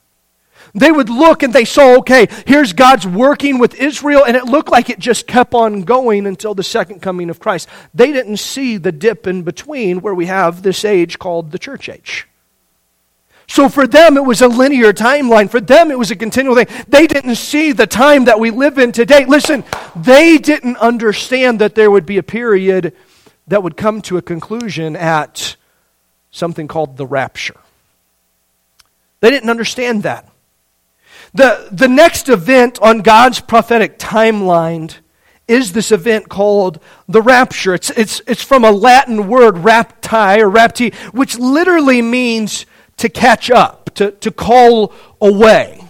[0.73, 4.69] They would look and they saw, okay, here's God's working with Israel, and it looked
[4.69, 7.67] like it just kept on going until the second coming of Christ.
[7.93, 11.89] They didn't see the dip in between where we have this age called the church
[11.89, 12.28] age.
[13.47, 15.49] So for them, it was a linear timeline.
[15.49, 16.67] For them, it was a continual thing.
[16.88, 19.25] They didn't see the time that we live in today.
[19.25, 19.63] Listen,
[19.95, 22.93] they didn't understand that there would be a period
[23.47, 25.55] that would come to a conclusion at
[26.29, 27.55] something called the rapture.
[29.21, 30.29] They didn't understand that.
[31.33, 34.93] The, the next event on God's prophetic timeline
[35.47, 37.73] is this event called the rapture.
[37.73, 42.65] It's, it's, it's from a Latin word, rapti or rapti, which literally means
[42.97, 45.81] to catch up, to, to call away.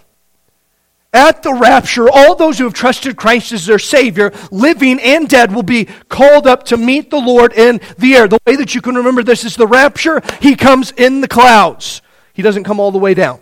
[1.13, 5.53] At the rapture, all those who have trusted Christ as their Savior, living and dead,
[5.53, 8.27] will be called up to meet the Lord in the air.
[8.27, 12.01] The way that you can remember this is the rapture, He comes in the clouds.
[12.33, 13.39] He doesn't come all the way down.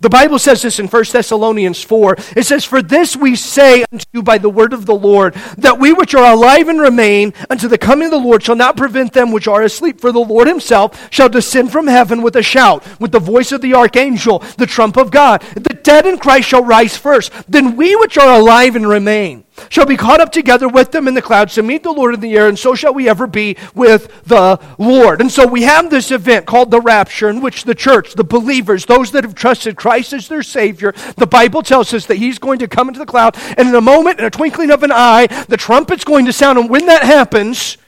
[0.00, 2.16] The Bible says this in 1 Thessalonians 4.
[2.36, 5.80] It says, For this we say unto you by the word of the Lord, that
[5.80, 9.12] we which are alive and remain unto the coming of the Lord shall not prevent
[9.12, 10.00] them which are asleep.
[10.00, 13.60] For the Lord himself shall descend from heaven with a shout, with the voice of
[13.60, 15.42] the archangel, the trump of God.
[15.88, 17.32] Dead in Christ shall rise first.
[17.50, 21.14] Then we which are alive and remain shall be caught up together with them in
[21.14, 23.56] the clouds to meet the Lord in the air, and so shall we ever be
[23.74, 25.22] with the Lord.
[25.22, 28.84] And so we have this event called the rapture, in which the church, the believers,
[28.84, 32.58] those that have trusted Christ as their Savior, the Bible tells us that He's going
[32.58, 35.26] to come into the cloud, and in a moment, in a twinkling of an eye,
[35.48, 37.78] the trumpet's going to sound, and when that happens,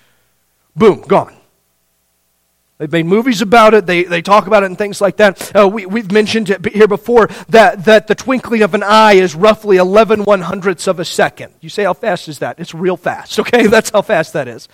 [0.75, 1.37] boom, gone.
[2.81, 3.85] They've made movies about it.
[3.85, 5.55] They, they talk about it and things like that.
[5.55, 9.35] Uh, we, we've mentioned it here before that, that the twinkling of an eye is
[9.35, 11.53] roughly 11 one hundredths of a second.
[11.61, 12.59] You say, how fast is that?
[12.59, 13.67] It's real fast, okay?
[13.67, 14.67] That's how fast that is.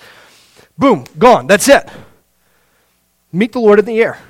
[0.79, 1.49] Boom, gone.
[1.49, 1.88] That's it.
[3.33, 4.21] Meet the Lord in the air.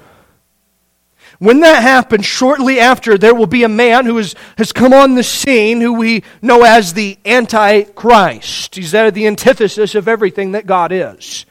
[1.39, 5.17] When that happens, shortly after, there will be a man who is, has come on
[5.17, 8.75] the scene who we know as the Antichrist.
[8.75, 11.45] He's the antithesis of everything that God is.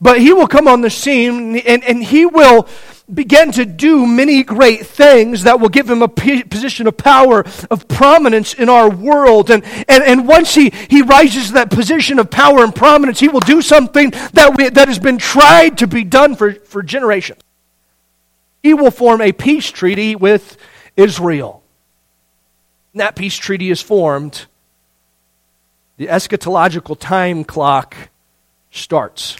[0.00, 2.68] But he will come on the scene and, and he will
[3.12, 7.86] begin to do many great things that will give him a position of power, of
[7.86, 9.50] prominence in our world.
[9.50, 13.28] And, and, and once he, he rises to that position of power and prominence, he
[13.28, 17.40] will do something that, we, that has been tried to be done for, for generations.
[18.62, 20.56] He will form a peace treaty with
[20.96, 21.62] Israel.
[22.94, 24.46] And that peace treaty is formed.
[25.98, 27.94] The eschatological time clock
[28.70, 29.36] starts.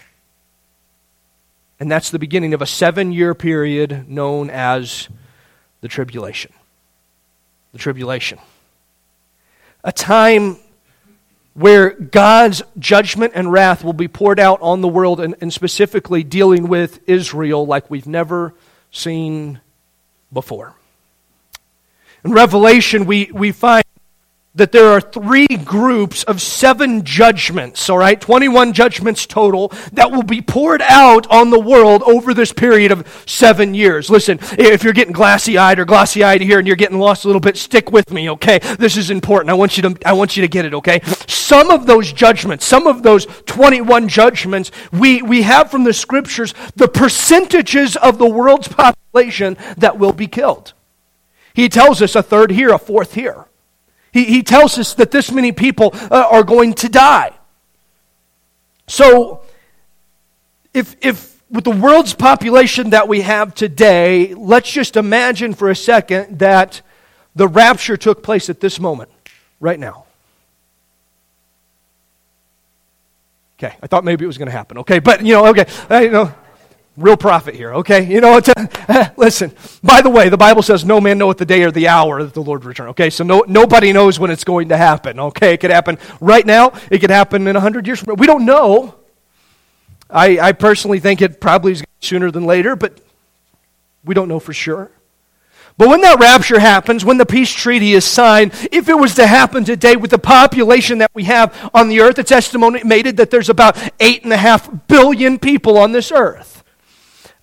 [1.79, 5.09] And that's the beginning of a seven year period known as
[5.81, 6.53] the tribulation.
[7.73, 8.39] The tribulation.
[9.83, 10.57] A time
[11.53, 16.21] where God's judgment and wrath will be poured out on the world, and, and specifically
[16.21, 18.53] dealing with Israel like we've never
[18.91, 19.61] seen
[20.33, 20.73] before.
[22.25, 23.85] In Revelation, we, we find
[24.55, 30.23] that there are three groups of seven judgments, all right, 21 judgments total, that will
[30.23, 34.09] be poured out on the world over this period of seven years.
[34.09, 37.27] Listen, if you're getting glassy eyed or glassy eyed here and you're getting lost a
[37.27, 38.59] little bit, stick with me, okay?
[38.79, 39.49] This is important.
[39.49, 41.01] I want you to, I want you to get it, okay?
[41.27, 46.53] Some of those judgments, some of those 21 judgments, we, we have from the scriptures
[46.77, 50.73] the percentages of the world's population that will be killed.
[51.53, 53.47] He tells us a third here, a fourth here.
[54.15, 57.33] He, he tells us that this many people uh, are going to die.
[58.87, 59.41] So,
[60.73, 65.75] if, if with the world's population that we have today, let's just imagine for a
[65.75, 66.81] second that
[67.35, 69.09] the rapture took place at this moment,
[69.59, 70.05] right now.
[73.59, 74.77] Okay, I thought maybe it was going to happen.
[74.77, 76.33] Okay, but you know, okay, uh, you know,
[76.97, 78.05] real prophet here, okay?
[78.05, 78.39] You know,
[79.17, 79.51] listen,
[79.83, 82.33] by the way, the Bible says no man knoweth the day or the hour that
[82.33, 83.09] the Lord return, okay?
[83.09, 85.53] So no, nobody knows when it's going to happen, okay?
[85.53, 88.03] It could happen right now, it could happen in 100 years.
[88.05, 88.95] We don't know.
[90.09, 93.01] I, I personally think it probably is sooner than later, but
[94.03, 94.91] we don't know for sure.
[95.77, 99.27] But when that rapture happens, when the peace treaty is signed, if it was to
[99.27, 103.49] happen today with the population that we have on the earth, it's estimated that there's
[103.49, 106.63] about eight and a half billion people on this earth.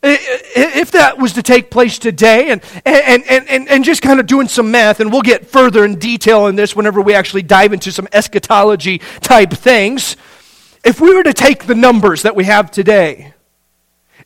[0.04, 4.26] If that was to take place today, and, and, and, and, and just kind of
[4.26, 7.72] doing some math, and we'll get further in detail on this whenever we actually dive
[7.72, 10.16] into some eschatology type things.
[10.84, 13.32] If we were to take the numbers that we have today,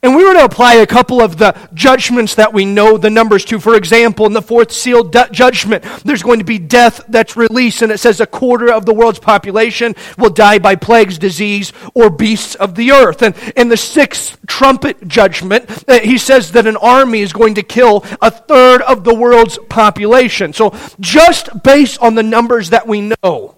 [0.02, 3.44] And we were to apply a couple of the judgments that we know the numbers
[3.46, 3.58] to.
[3.58, 7.90] For example, in the fourth seal judgment, there's going to be death that's released, and
[7.90, 12.54] it says a quarter of the world's population will die by plagues, disease, or beasts
[12.56, 13.22] of the earth.
[13.22, 17.62] And in the sixth trumpet judgment, uh, he says that an army is going to
[17.62, 20.52] kill a third of the world's population.
[20.52, 23.56] So, just based on the numbers that we know,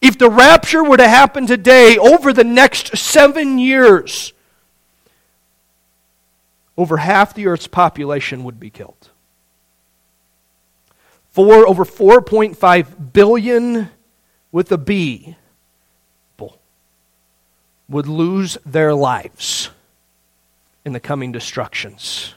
[0.00, 4.32] if the rapture were to happen today over the next seven years,
[6.76, 9.10] over half the earth's population would be killed.
[11.30, 13.88] For over 4.5 billion
[14.50, 15.36] with a B
[16.42, 16.58] people
[17.88, 19.70] would lose their lives
[20.84, 22.34] in the coming destructions.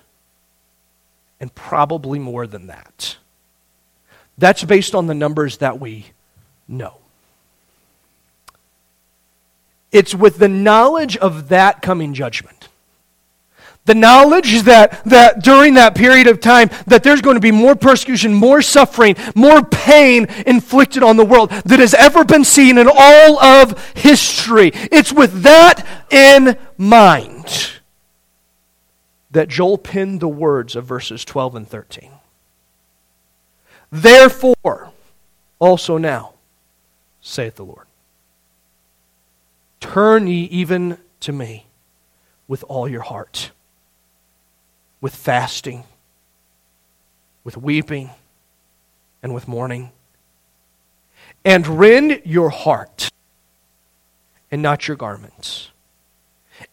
[1.40, 3.18] And probably more than that.
[4.38, 6.08] That's based on the numbers that we
[6.68, 6.98] know.
[9.92, 12.68] It's with the knowledge of that coming judgment
[13.86, 17.76] the knowledge that, that during that period of time that there's going to be more
[17.76, 22.90] persecution, more suffering, more pain inflicted on the world that has ever been seen in
[22.92, 24.72] all of history.
[24.74, 27.72] It's with that in mind
[29.32, 32.10] that Joel penned the words of verses 12 and 13.
[33.92, 34.92] Therefore,
[35.60, 36.34] also now,
[37.22, 37.86] saith the Lord,
[39.80, 41.68] turn ye even to me
[42.48, 43.52] with all your heart
[45.06, 45.84] with fasting,
[47.44, 48.10] with weeping,
[49.22, 49.92] and with mourning.
[51.46, 53.12] And rend your heart
[54.50, 55.70] and not your garments.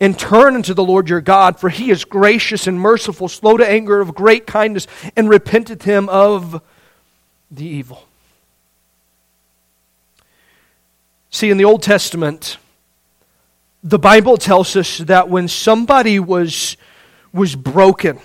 [0.01, 3.71] And turn unto the Lord your God, for he is gracious and merciful, slow to
[3.71, 6.63] anger, of great kindness, and repenteth him of
[7.51, 8.09] the evil.
[11.29, 12.57] See, in the Old Testament,
[13.85, 16.79] the Bible tells us that when somebody was
[17.33, 18.19] was broken.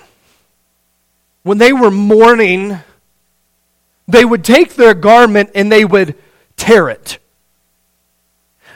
[1.43, 2.79] When they were mourning,
[4.07, 6.15] they would take their garment and they would
[6.55, 7.19] tear it.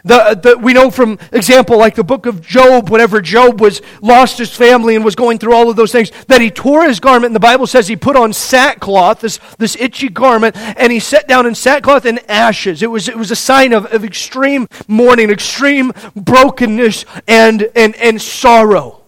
[0.04, 4.40] The, the, we know from example like the book of job whenever job was lost
[4.40, 7.28] his family and was going through all of those things that he tore his garment
[7.28, 11.28] and the bible says he put on sackcloth this, this itchy garment and he sat
[11.28, 15.30] down in sackcloth and ashes it was, it was a sign of, of extreme mourning
[15.30, 19.01] extreme brokenness and, and, and sorrow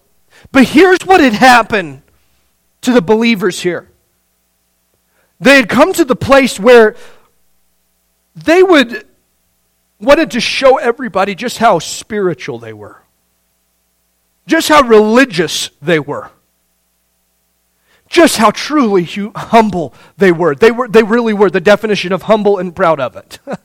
[0.53, 2.03] but here's what had happened
[2.81, 3.89] to the believers here.
[5.41, 6.95] They had come to the place where
[8.35, 9.05] they would
[9.99, 13.01] wanted to show everybody just how spiritual they were.
[14.47, 16.29] Just how religious they were.
[18.07, 19.03] Just how truly
[19.35, 20.55] humble they were.
[20.55, 23.39] They were they really were the definition of humble and proud of it.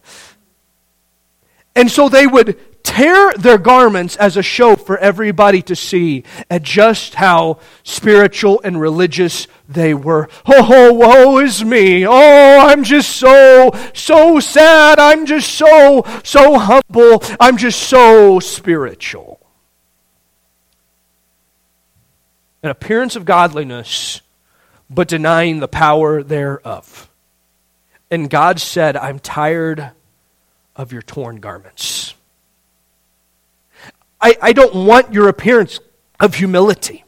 [1.79, 6.62] And so they would tear their garments as a show for everybody to see at
[6.62, 10.29] just how spiritual and religious they were.
[10.46, 12.07] Oh, woe is me.
[12.07, 14.98] Oh, I'm just so, so sad.
[14.98, 17.22] I'm just so, so humble.
[17.38, 19.38] I'm just so spiritual.
[22.62, 24.22] An appearance of godliness,
[24.88, 27.11] but denying the power thereof.
[28.11, 29.90] And God said, I'm tired
[30.74, 32.14] of your torn garments.
[34.20, 35.81] I, I don't want your appearance
[36.18, 37.04] of humility.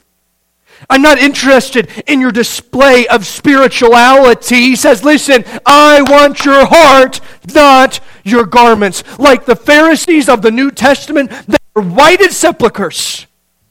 [0.88, 4.56] I'm not interested in your display of spirituality.
[4.56, 7.20] He says, Listen, I want your heart,
[7.52, 9.02] not your garments.
[9.18, 13.26] Like the Pharisees of the New Testament, they were whited sepulchres.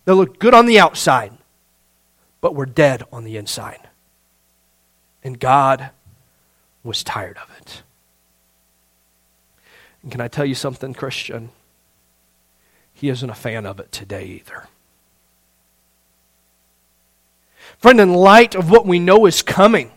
[0.05, 1.31] They looked good on the outside,
[2.41, 3.87] but were dead on the inside.
[5.23, 5.89] And God
[6.83, 7.81] was tired of it.
[10.03, 11.49] And can I tell you something, Christian?
[12.99, 14.67] He isn't a fan of it today either.
[17.77, 19.91] Friend, in light of what we know is coming,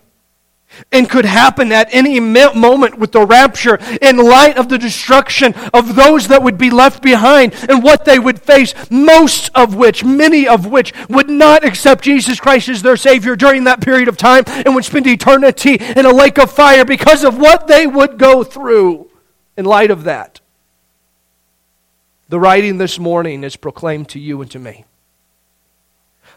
[0.90, 5.94] and could happen at any moment with the rapture in light of the destruction of
[5.96, 10.46] those that would be left behind and what they would face, most of which, many
[10.48, 14.44] of which, would not accept Jesus Christ as their Savior during that period of time
[14.46, 18.42] and would spend eternity in a lake of fire because of what they would go
[18.42, 19.10] through
[19.56, 20.40] in light of that.
[22.32, 24.86] The writing this morning is proclaimed to you and to me.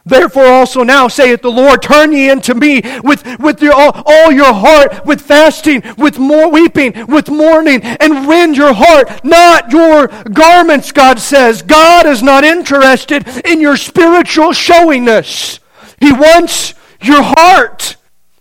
[0.06, 4.30] Therefore, also now, saith the Lord, turn ye unto me with, with your, all, all,
[4.30, 10.08] your heart, with fasting, with more weeping, with mourning, and rend your heart, not your
[10.08, 11.62] garments, God says.
[11.62, 15.62] God is not interested in your spiritual showiness.
[16.02, 17.96] He wants your heart.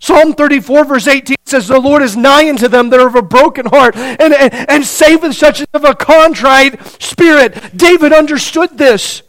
[0.05, 3.23] Psalm 34, verse 18 says, The Lord is nigh unto them that are of a
[3.23, 7.75] broken heart, and, and, and saveth such of a contrite spirit.
[7.75, 9.23] David understood this.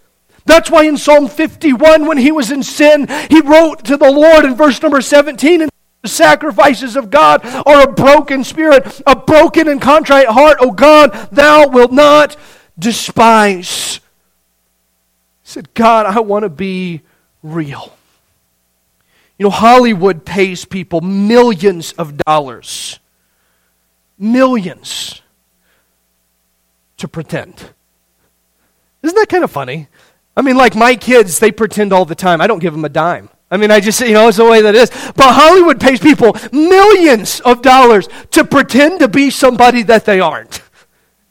[0.44, 4.44] That's why in Psalm 51, when he was in sin, he wrote to the Lord
[4.44, 5.72] in verse number 17, and
[6.02, 10.58] the sacrifices of God are a broken spirit, a broken and contrite heart.
[10.60, 12.36] O God, thou wilt not
[12.78, 13.96] despise.
[13.96, 14.02] He
[15.44, 17.02] said, God, I want to be
[17.42, 17.95] real.
[19.38, 23.00] You know, Hollywood pays people millions of dollars,
[24.18, 25.22] millions,
[26.98, 27.56] to pretend.
[29.04, 29.88] Isn't that kind of funny?
[30.38, 32.42] I mean, like my kids, they pretend all the time.
[32.42, 33.30] I don't give them a dime.
[33.52, 34.90] I mean, I just, you know, it's the way that is.
[35.16, 40.62] But Hollywood pays people millions of dollars to pretend to be somebody that they aren't.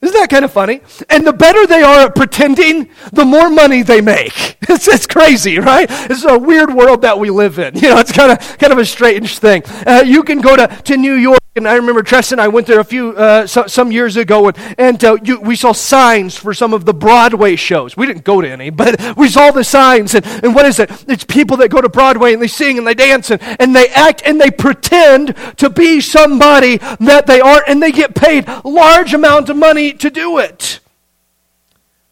[0.04, 0.82] Isn't that kind of funny?
[1.08, 4.58] And the better they are at pretending, the more money they make.
[4.66, 5.86] It's, it's crazy, right?
[5.88, 7.74] It's a weird world that we live in.
[7.84, 9.62] You know, it's kind of kind of a strange thing.
[9.86, 12.66] Uh, you can go to, to New York, and I remember Tress and I went
[12.66, 16.36] there a few uh, so, some years ago, and, and uh, you, we saw signs
[16.36, 17.96] for some of the Broadway shows.
[17.96, 20.16] We didn't go to any, but we saw the signs.
[20.16, 20.90] And, and what is it?
[21.06, 23.88] It's people that go to Broadway and they sing and they dance and, and they
[23.90, 29.14] act and they pretend to be somebody that they aren't, and they get paid large
[29.14, 30.80] amounts of money to do it.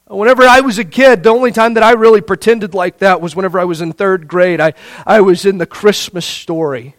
[0.07, 3.35] Whenever I was a kid, the only time that I really pretended like that was
[3.35, 4.61] whenever I was in third grade.
[4.61, 4.75] I,
[5.07, 6.95] I was in the Christmas story,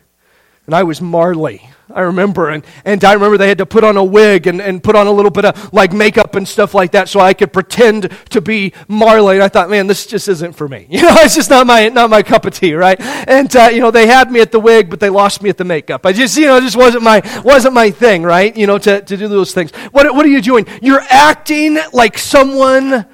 [0.66, 1.70] and I was Marley.
[1.92, 2.50] I remember.
[2.50, 5.08] And, and I remember they had to put on a wig and, and put on
[5.08, 8.42] a little bit of like makeup and stuff like that so I could pretend to
[8.42, 9.36] be Marley.
[9.36, 10.88] And I thought, man, this just isn't for me.
[11.04, 12.98] You know, it's just not my, not my cup of tea, right?
[13.02, 15.58] And, uh, you know, they had me at the wig, but they lost me at
[15.58, 16.06] the makeup.
[16.06, 18.56] I just, you know, it just wasn't my, wasn't my thing, right?
[18.56, 19.72] You know, to, to do those things.
[19.92, 20.68] What, what are you doing?
[20.82, 23.06] You're acting like someone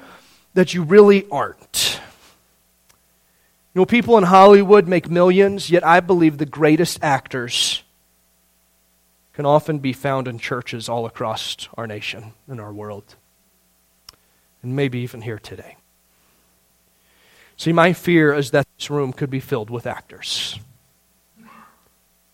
[0.54, 2.00] that you really aren't.
[3.74, 7.82] You know, people in Hollywood make millions, yet I believe the greatest actors
[9.40, 13.16] can often be found in churches all across our nation and our world,
[14.62, 15.78] and maybe even here today.
[17.56, 20.58] See, my fear is that this room could be filled with actors,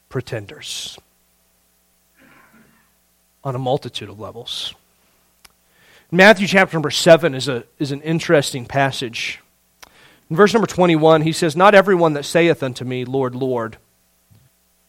[0.08, 0.98] pretenders,
[3.44, 4.74] on a multitude of levels.
[6.10, 9.40] Matthew chapter number 7 is, a, is an interesting passage.
[10.28, 13.76] In verse number 21, he says, Not everyone that saith unto me, Lord, Lord,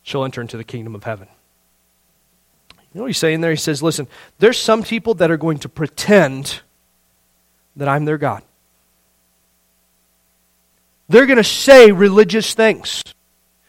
[0.01, 1.27] shall enter into the kingdom of heaven
[2.97, 3.51] you know what he's saying there?
[3.51, 4.07] He says, listen,
[4.39, 6.61] there's some people that are going to pretend
[7.75, 8.41] that I'm their God.
[11.07, 13.03] They're going to say religious things,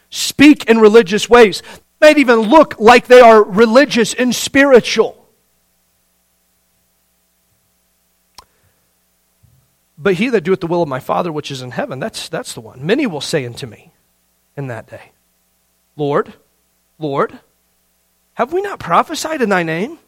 [0.09, 1.62] speak in religious ways,
[2.01, 5.29] might even look like they are religious and spiritual.
[9.99, 12.55] But he that doeth the will of my Father which is in heaven, that's, that's
[12.55, 12.87] the one.
[12.87, 13.93] Many will say unto me
[14.57, 15.12] in that day,
[15.97, 16.33] Lord,
[16.99, 17.41] Lord,
[18.39, 19.99] have we not prophesied in thy name?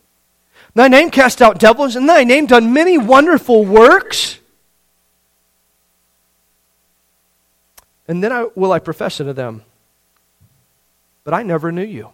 [0.76, 4.38] Thy name cast out devils, and thy name done many wonderful works.
[8.06, 9.64] And then I, will I profess unto them,
[11.24, 12.10] But I never knew you.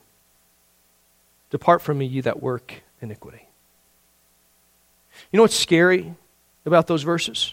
[1.50, 3.46] Depart from me, ye that work iniquity.
[5.30, 6.14] You know what's scary
[6.64, 7.52] about those verses?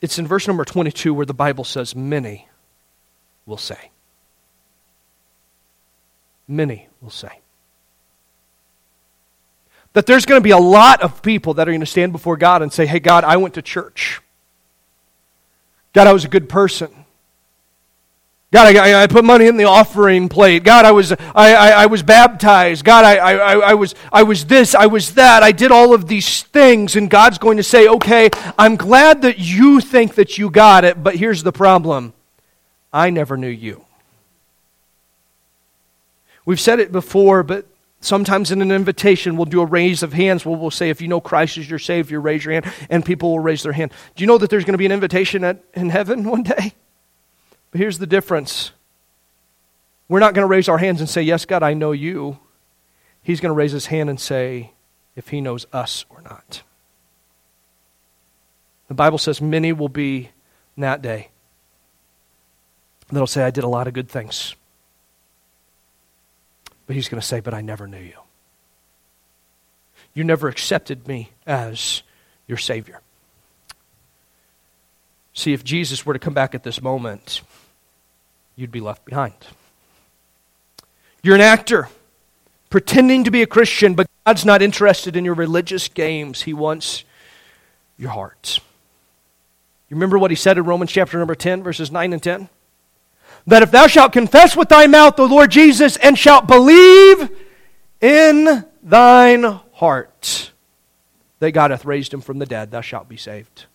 [0.00, 2.48] It's in verse number 22 where the Bible says, Many
[3.44, 3.90] will say.
[6.48, 7.40] Many will say.
[9.94, 12.36] That there's going to be a lot of people that are going to stand before
[12.36, 14.20] God and say, Hey, God, I went to church.
[15.94, 17.06] God, I was a good person.
[18.52, 20.62] God, I, I, put money in the offering plate.
[20.62, 22.84] God, I was, I, I, I was baptized.
[22.84, 25.42] God, I, I, I, was, I was this, I was that.
[25.42, 26.96] I did all of these things.
[26.96, 28.28] And God's going to say, okay,
[28.58, 32.12] I'm glad that you think that you got it, but here's the problem
[32.92, 33.85] I never knew you.
[36.46, 37.66] We've said it before, but
[38.00, 41.08] sometimes in an invitation, we'll do a raise of hands where we'll say, if you
[41.08, 43.92] know Christ is your Savior, raise your hand, and people will raise their hand.
[44.14, 46.72] Do you know that there's going to be an invitation at, in heaven one day?
[47.70, 48.72] But here's the difference
[50.08, 52.38] we're not going to raise our hands and say, Yes, God, I know you.
[53.22, 54.72] He's going to raise his hand and say,
[55.16, 56.62] If he knows us or not.
[58.86, 60.30] The Bible says many will be
[60.76, 61.30] in that day
[63.10, 64.54] that'll say, I did a lot of good things.
[66.86, 68.18] But he's going to say, But I never knew you.
[70.14, 72.02] You never accepted me as
[72.46, 73.00] your Savior.
[75.34, 77.42] See, if Jesus were to come back at this moment,
[78.56, 79.34] you'd be left behind.
[81.22, 81.88] You're an actor
[82.70, 86.42] pretending to be a Christian, but God's not interested in your religious games.
[86.42, 87.04] He wants
[87.98, 88.60] your heart.
[89.88, 92.48] You remember what he said in Romans chapter number 10, verses 9 and 10?
[93.46, 97.30] That if thou shalt confess with thy mouth the Lord Jesus and shalt believe
[98.00, 99.42] in thine
[99.74, 100.52] heart
[101.38, 103.66] that God hath raised him from the dead, thou shalt be saved.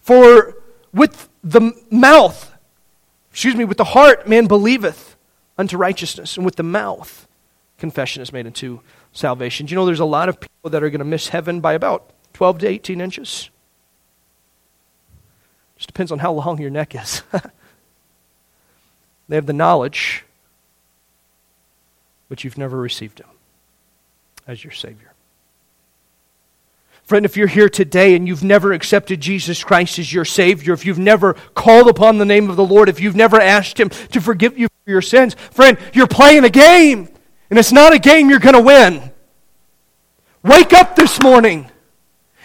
[0.00, 0.56] For
[0.92, 2.54] with the mouth,
[3.30, 5.16] excuse me, with the heart man believeth
[5.58, 7.26] unto righteousness, and with the mouth
[7.78, 8.80] confession is made unto
[9.12, 9.66] salvation.
[9.66, 11.74] Do you know there's a lot of people that are going to miss heaven by
[11.74, 13.50] about 12 to 18 inches?
[15.76, 17.22] Just depends on how long your neck is.
[19.28, 20.24] they have the knowledge,
[22.28, 23.28] but you've never received Him
[24.46, 25.12] as your Savior.
[27.04, 30.84] Friend, if you're here today and you've never accepted Jesus Christ as your Savior, if
[30.84, 34.20] you've never called upon the name of the Lord, if you've never asked Him to
[34.20, 37.08] forgive you for your sins, friend, you're playing a game.
[37.48, 39.12] And it's not a game you're going to win.
[40.42, 41.70] Wake up this morning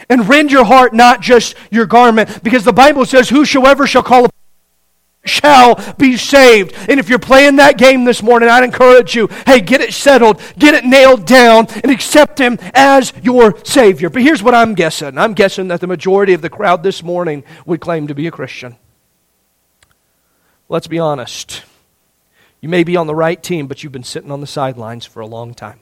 [0.09, 4.25] and rend your heart, not just your garment, because the Bible says, Whosoever shall call
[4.25, 4.40] upon
[5.31, 6.75] shall be saved.
[6.89, 10.41] And if you're playing that game this morning, I'd encourage you hey, get it settled,
[10.59, 14.09] get it nailed down, and accept Him as your Savior.
[14.09, 17.43] But here's what I'm guessing I'm guessing that the majority of the crowd this morning
[17.65, 18.75] would claim to be a Christian.
[20.69, 21.63] Let's be honest.
[22.61, 25.19] You may be on the right team, but you've been sitting on the sidelines for
[25.19, 25.79] a long time.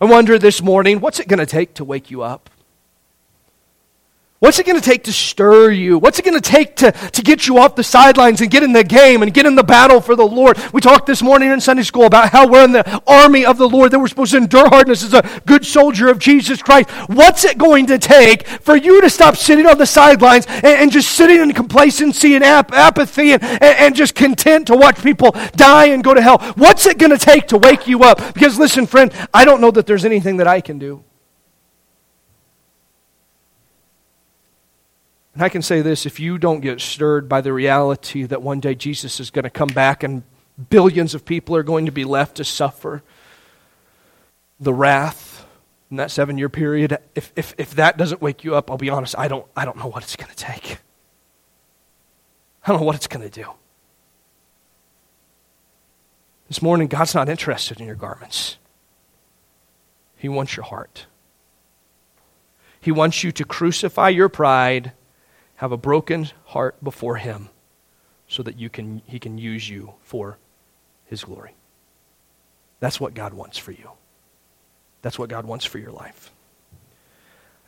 [0.00, 2.49] I wonder this morning, what's it going to take to wake you up?
[4.40, 5.98] What's it going to take to stir you?
[5.98, 8.72] What's it going to take to, to get you off the sidelines and get in
[8.72, 10.56] the game and get in the battle for the Lord?
[10.72, 13.68] We talked this morning in Sunday school about how we're in the army of the
[13.68, 16.88] Lord, that we're supposed to endure hardness as a good soldier of Jesus Christ.
[17.10, 20.90] What's it going to take for you to stop sitting on the sidelines and, and
[20.90, 25.32] just sitting in complacency and ap- apathy and, and, and just content to watch people
[25.54, 26.38] die and go to hell?
[26.56, 28.32] What's it going to take to wake you up?
[28.32, 31.04] Because listen, friend, I don't know that there's anything that I can do.
[35.34, 38.60] And I can say this if you don't get stirred by the reality that one
[38.60, 40.22] day Jesus is going to come back and
[40.68, 43.02] billions of people are going to be left to suffer
[44.58, 45.46] the wrath
[45.90, 48.90] in that seven year period, if, if, if that doesn't wake you up, I'll be
[48.90, 50.78] honest, I don't, I don't know what it's going to take.
[52.64, 53.50] I don't know what it's going to do.
[56.46, 58.58] This morning, God's not interested in your garments,
[60.16, 61.06] He wants your heart.
[62.82, 64.92] He wants you to crucify your pride
[65.60, 67.50] have a broken heart before him
[68.26, 70.38] so that you can, he can use you for
[71.04, 71.54] his glory.
[72.80, 73.90] That's what God wants for you.
[75.02, 76.32] That's what God wants for your life.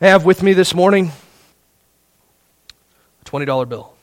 [0.01, 1.11] I have with me this morning
[3.21, 3.93] a $20 bill.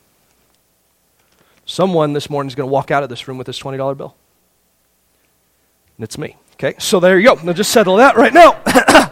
[1.65, 4.15] Someone this morning is going to walk out of this room with this $20 bill.
[5.97, 6.37] And it's me.
[6.53, 7.43] Okay, so there you go.
[7.43, 8.57] Now just settle that right now.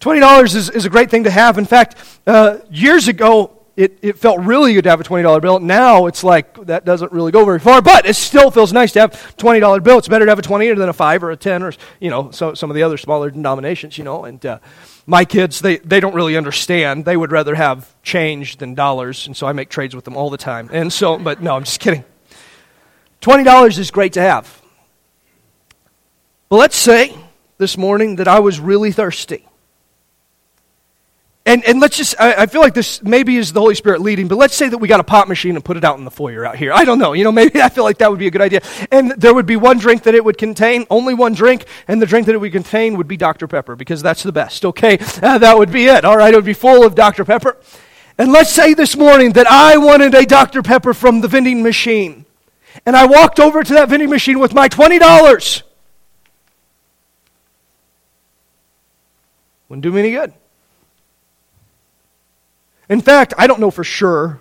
[0.00, 1.58] $20 is, is a great thing to have.
[1.58, 1.96] In fact,
[2.26, 5.60] uh, years ago, it, it felt really good to have a $20 bill.
[5.60, 9.00] Now it's like that doesn't really go very far, but it still feels nice to
[9.00, 9.98] have a $20 bill.
[9.98, 12.30] It's better to have a 20 than a 5 or a 10 or, you know,
[12.30, 14.24] so, some of the other smaller denominations, you know.
[14.24, 14.58] And uh,
[15.06, 17.04] my kids, they, they don't really understand.
[17.04, 20.30] They would rather have change than dollars, and so I make trades with them all
[20.30, 20.68] the time.
[20.72, 22.04] And so, but no, I'm just kidding.
[23.20, 24.60] $20 is great to have.
[26.48, 27.14] But let's say
[27.58, 29.46] this morning that I was really thirsty.
[31.50, 34.28] And, and let's just, I, I, feel like this maybe is the Holy Spirit leading,
[34.28, 36.10] but let's say that we got a pop machine and put it out in the
[36.12, 36.72] foyer out here.
[36.72, 37.12] I don't know.
[37.12, 38.60] You know, maybe I feel like that would be a good idea.
[38.92, 42.06] And there would be one drink that it would contain, only one drink, and the
[42.06, 43.48] drink that it would contain would be Dr.
[43.48, 44.98] Pepper because that's the best, okay?
[45.20, 46.32] Uh, that would be it, all right?
[46.32, 47.24] It would be full of Dr.
[47.24, 47.56] Pepper.
[48.16, 50.62] And let's say this morning that I wanted a Dr.
[50.62, 52.24] Pepper from the vending machine.
[52.86, 55.62] And I walked over to that vending machine with my $20.
[59.68, 60.32] Wouldn't do me any good.
[62.90, 64.40] In fact, I don't know for sure.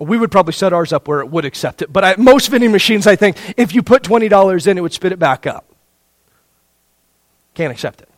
[0.00, 1.92] We would probably set ours up where it would accept it.
[1.92, 5.12] But I, most vending machines, I think, if you put $20 in, it would spit
[5.12, 5.64] it back up.
[7.54, 8.08] Can't accept it.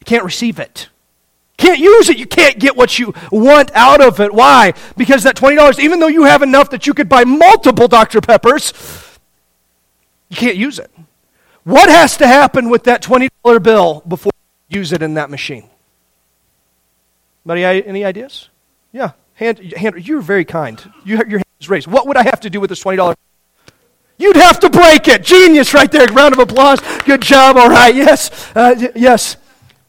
[0.00, 0.88] You can't receive it.
[1.58, 2.16] Can't use it.
[2.16, 4.32] You can't get what you want out of it.
[4.32, 4.72] Why?
[4.96, 8.22] Because that $20, even though you have enough that you could buy multiple Dr.
[8.22, 8.72] Peppers,
[10.30, 10.90] you can't use it.
[11.62, 14.32] What has to happen with that $20 bill before
[14.68, 15.68] you use it in that machine?
[17.46, 18.48] Anybody, any ideas?
[18.92, 19.12] Yeah.
[19.34, 20.80] Hand, hand, you're very kind.
[21.04, 21.86] You, your hand is raised.
[21.86, 23.14] What would I have to do with this $20?
[24.16, 25.22] You'd have to break it.
[25.22, 26.06] Genius right there.
[26.06, 26.80] Round of applause.
[27.04, 27.56] Good job.
[27.56, 27.94] All right.
[27.94, 28.50] Yes.
[28.54, 29.36] Uh, yes.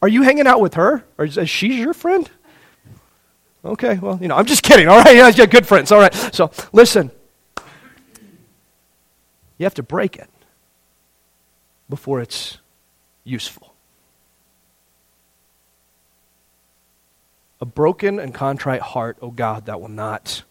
[0.01, 1.03] Are you hanging out with her?
[1.18, 2.30] Or is, is she your friend?
[3.64, 3.97] Okay.
[3.99, 4.88] Well, you know, I'm just kidding.
[4.88, 5.16] All right.
[5.16, 5.91] Yeah, good friends.
[5.91, 6.14] All right.
[6.34, 7.12] So listen.
[9.58, 10.30] You have to break it
[11.89, 12.58] before it's
[13.24, 13.64] useful.
[17.62, 20.43] A broken and contrite heart, O God, that will not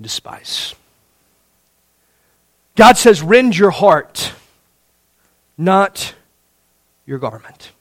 [0.00, 0.74] despise.
[2.76, 4.32] God says, rend your heart,
[5.58, 6.14] not
[7.06, 7.72] your garment.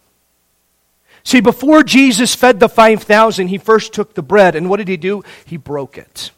[1.24, 4.98] See, before Jesus fed the 5,000, he first took the bread, and what did he
[4.98, 5.24] do?
[5.46, 6.32] He broke it.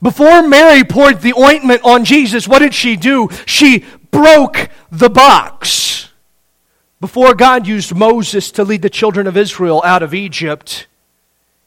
[0.00, 3.28] Before Mary poured the ointment on Jesus, what did she do?
[3.46, 6.11] She broke the box.
[7.02, 10.86] Before God used Moses to lead the children of Israel out of Egypt,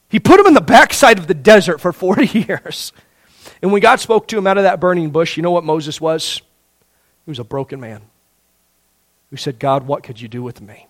[0.07, 2.93] he put them in the backside of the desert for 40 years.
[3.61, 5.99] And when God spoke to him out of that burning bush, you know what Moses
[5.99, 6.41] was?
[7.25, 8.01] He was a broken man
[9.29, 10.87] who said, God, what could you do with me?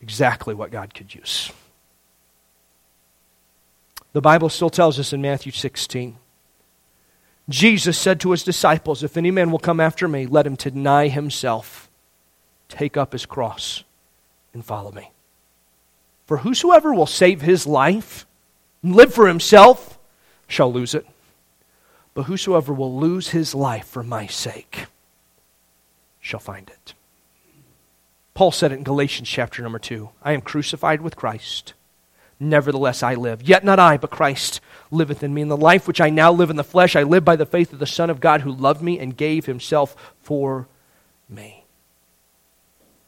[0.00, 1.52] Exactly what God could use.
[4.14, 6.16] The Bible still tells us in Matthew 16
[7.46, 11.08] Jesus said to his disciples, If any man will come after me, let him deny
[11.08, 11.90] himself,
[12.68, 13.84] take up his cross,
[14.52, 15.10] and follow me.
[16.26, 18.26] For whosoever will save his life
[18.82, 19.98] and live for himself
[20.46, 21.06] shall lose it.
[22.14, 24.86] But whosoever will lose his life for my sake
[26.20, 26.94] shall find it.
[28.34, 31.74] Paul said it in Galatians chapter number 2 I am crucified with Christ.
[32.40, 33.42] Nevertheless, I live.
[33.42, 34.60] Yet not I, but Christ
[34.90, 35.42] liveth in me.
[35.42, 37.72] In the life which I now live in the flesh, I live by the faith
[37.72, 40.66] of the Son of God who loved me and gave himself for
[41.28, 41.63] me.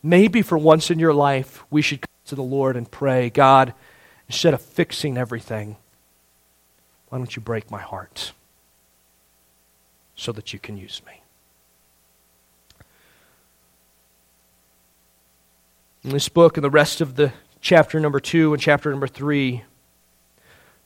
[0.02, 3.74] Maybe for once in your life, we should come to the Lord and pray, God,
[4.28, 5.76] instead of fixing everything,
[7.08, 8.32] why don't you break my heart
[10.14, 11.20] so that you can use me?
[16.04, 19.64] In this book and the rest of the chapter number two and chapter number three,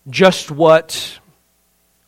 [0.09, 1.19] just what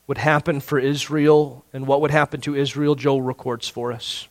[0.06, 4.28] would happen for Israel and what would happen to Israel, Joel records for us.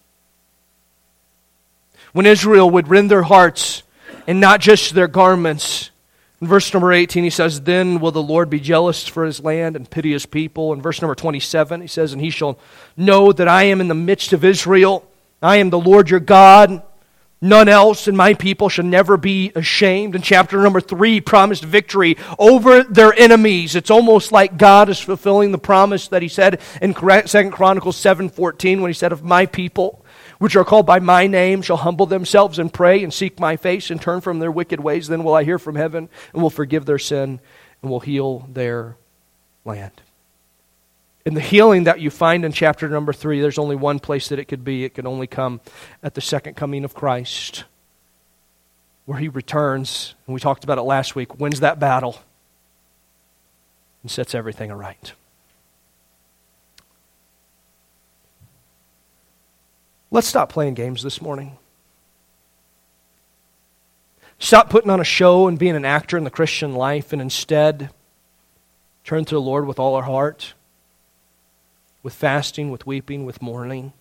[2.14, 3.84] When Israel would rend their hearts
[4.28, 5.92] and not just their garments.
[6.42, 9.76] In verse number 18, he says, Then will the Lord be jealous for his land
[9.76, 10.74] and pity his people.
[10.74, 12.58] In verse number 27, he says, And he shall
[12.98, 15.08] know that I am in the midst of Israel.
[15.42, 16.84] I am the Lord your God.
[17.44, 20.16] None else in my people shall never be ashamed.
[20.16, 23.76] In chapter number three, promised victory over their enemies.
[23.76, 28.80] It's almost like God is fulfilling the promise that he said in Second Chronicles 7.14
[28.80, 30.01] when he said, Of my people,
[30.42, 33.92] which are called by my name, shall humble themselves and pray and seek my face
[33.92, 35.08] and turn from their wicked ways.
[35.08, 37.40] Then will I hear from heaven and will forgive their sin
[37.80, 38.98] and will heal their
[39.66, 40.02] land.
[41.28, 44.40] In the healing that you find in chapter number three, there's only one place that
[44.40, 44.84] it could be.
[44.84, 45.62] It could only come
[46.02, 47.66] at the second coming of Christ,
[49.06, 52.20] where he returns, and we talked about it last week, wins that battle,
[54.02, 55.14] and sets everything aright.
[60.12, 61.58] Let's stop playing games this morning.
[64.38, 67.90] Stop putting on a show and being an actor in the Christian life, and instead
[69.04, 70.54] turn to the Lord with all our heart
[72.04, 73.94] with fasting, with weeping, with mourning,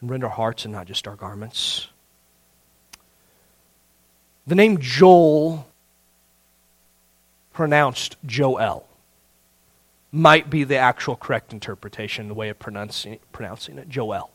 [0.00, 1.88] and rend our hearts and not just our garments.
[4.46, 5.66] The name Joel,
[7.52, 8.86] pronounced Joel,
[10.12, 14.30] might be the actual correct interpretation, the way of pronouncing, pronouncing it, Joel.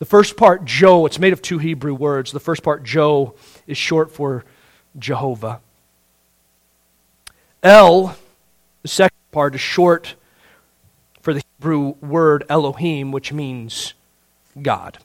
[0.00, 2.32] The first part, Joe, it's made of two Hebrew words.
[2.32, 3.34] The first part, Joe,
[3.66, 4.46] is short for
[4.98, 5.60] Jehovah.
[7.62, 8.16] El,
[8.80, 10.14] the second part, is short
[11.20, 13.92] for the Hebrew word Elohim, which means
[14.60, 14.96] God.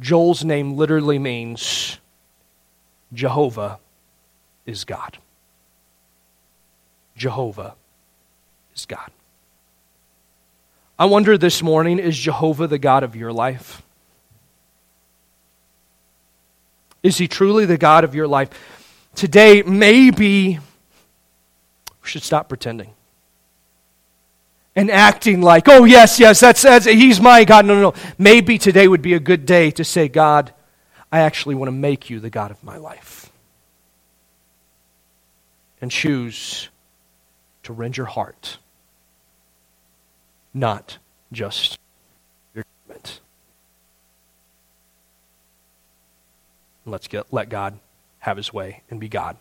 [0.00, 2.00] Joel's name literally means
[3.12, 3.78] Jehovah
[4.66, 5.18] is God.
[7.16, 7.76] Jehovah
[8.74, 9.12] is God.
[10.98, 13.82] I wonder this morning is Jehovah the God of your life?
[17.02, 18.50] Is he truly the God of your life?
[19.14, 22.94] Today, maybe we should stop pretending
[24.74, 27.66] and acting like, oh, yes, yes, that's, that's, he's my God.
[27.66, 27.94] No, no, no.
[28.18, 30.52] Maybe today would be a good day to say, God,
[31.10, 33.30] I actually want to make you the God of my life.
[35.80, 36.68] And choose
[37.64, 38.58] to rend your heart,
[40.54, 40.98] not
[41.32, 41.78] just
[42.54, 43.20] your government.
[46.84, 47.78] Let's get, let God
[48.20, 49.36] have his way and be God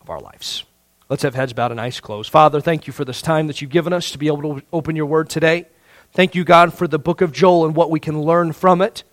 [0.00, 0.64] of our lives.
[1.08, 2.30] Let's have heads bowed and eyes closed.
[2.30, 4.96] Father, thank you for this time that you've given us to be able to open
[4.96, 5.66] your word today.
[6.12, 9.04] Thank you, God, for the book of Joel and what we can learn from it.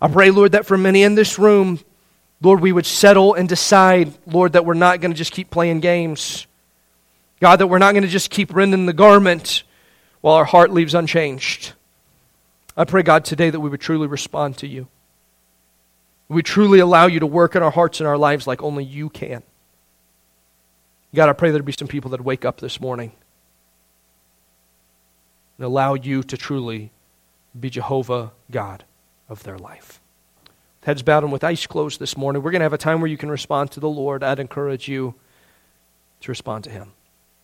[0.00, 1.80] I pray, Lord, that for many in this room,
[2.40, 5.80] Lord, we would settle and decide, Lord, that we're not going to just keep playing
[5.80, 6.46] games.
[7.40, 9.64] God, that we're not going to just keep rending the garment
[10.20, 11.72] while our heart leaves unchanged.
[12.76, 14.88] I pray, God, today that we would truly respond to you.
[16.28, 19.08] We truly allow you to work in our hearts and our lives like only you
[19.08, 19.42] can.
[21.14, 23.12] God, I pray there'd be some people that wake up this morning
[25.56, 26.92] and allow you to truly
[27.58, 28.84] be Jehovah God
[29.28, 30.00] of their life.
[30.84, 33.10] heads bowed and with eyes closed this morning, we're going to have a time where
[33.10, 34.22] you can respond to the Lord.
[34.22, 35.14] I'd encourage you
[36.20, 36.92] to respond to Him.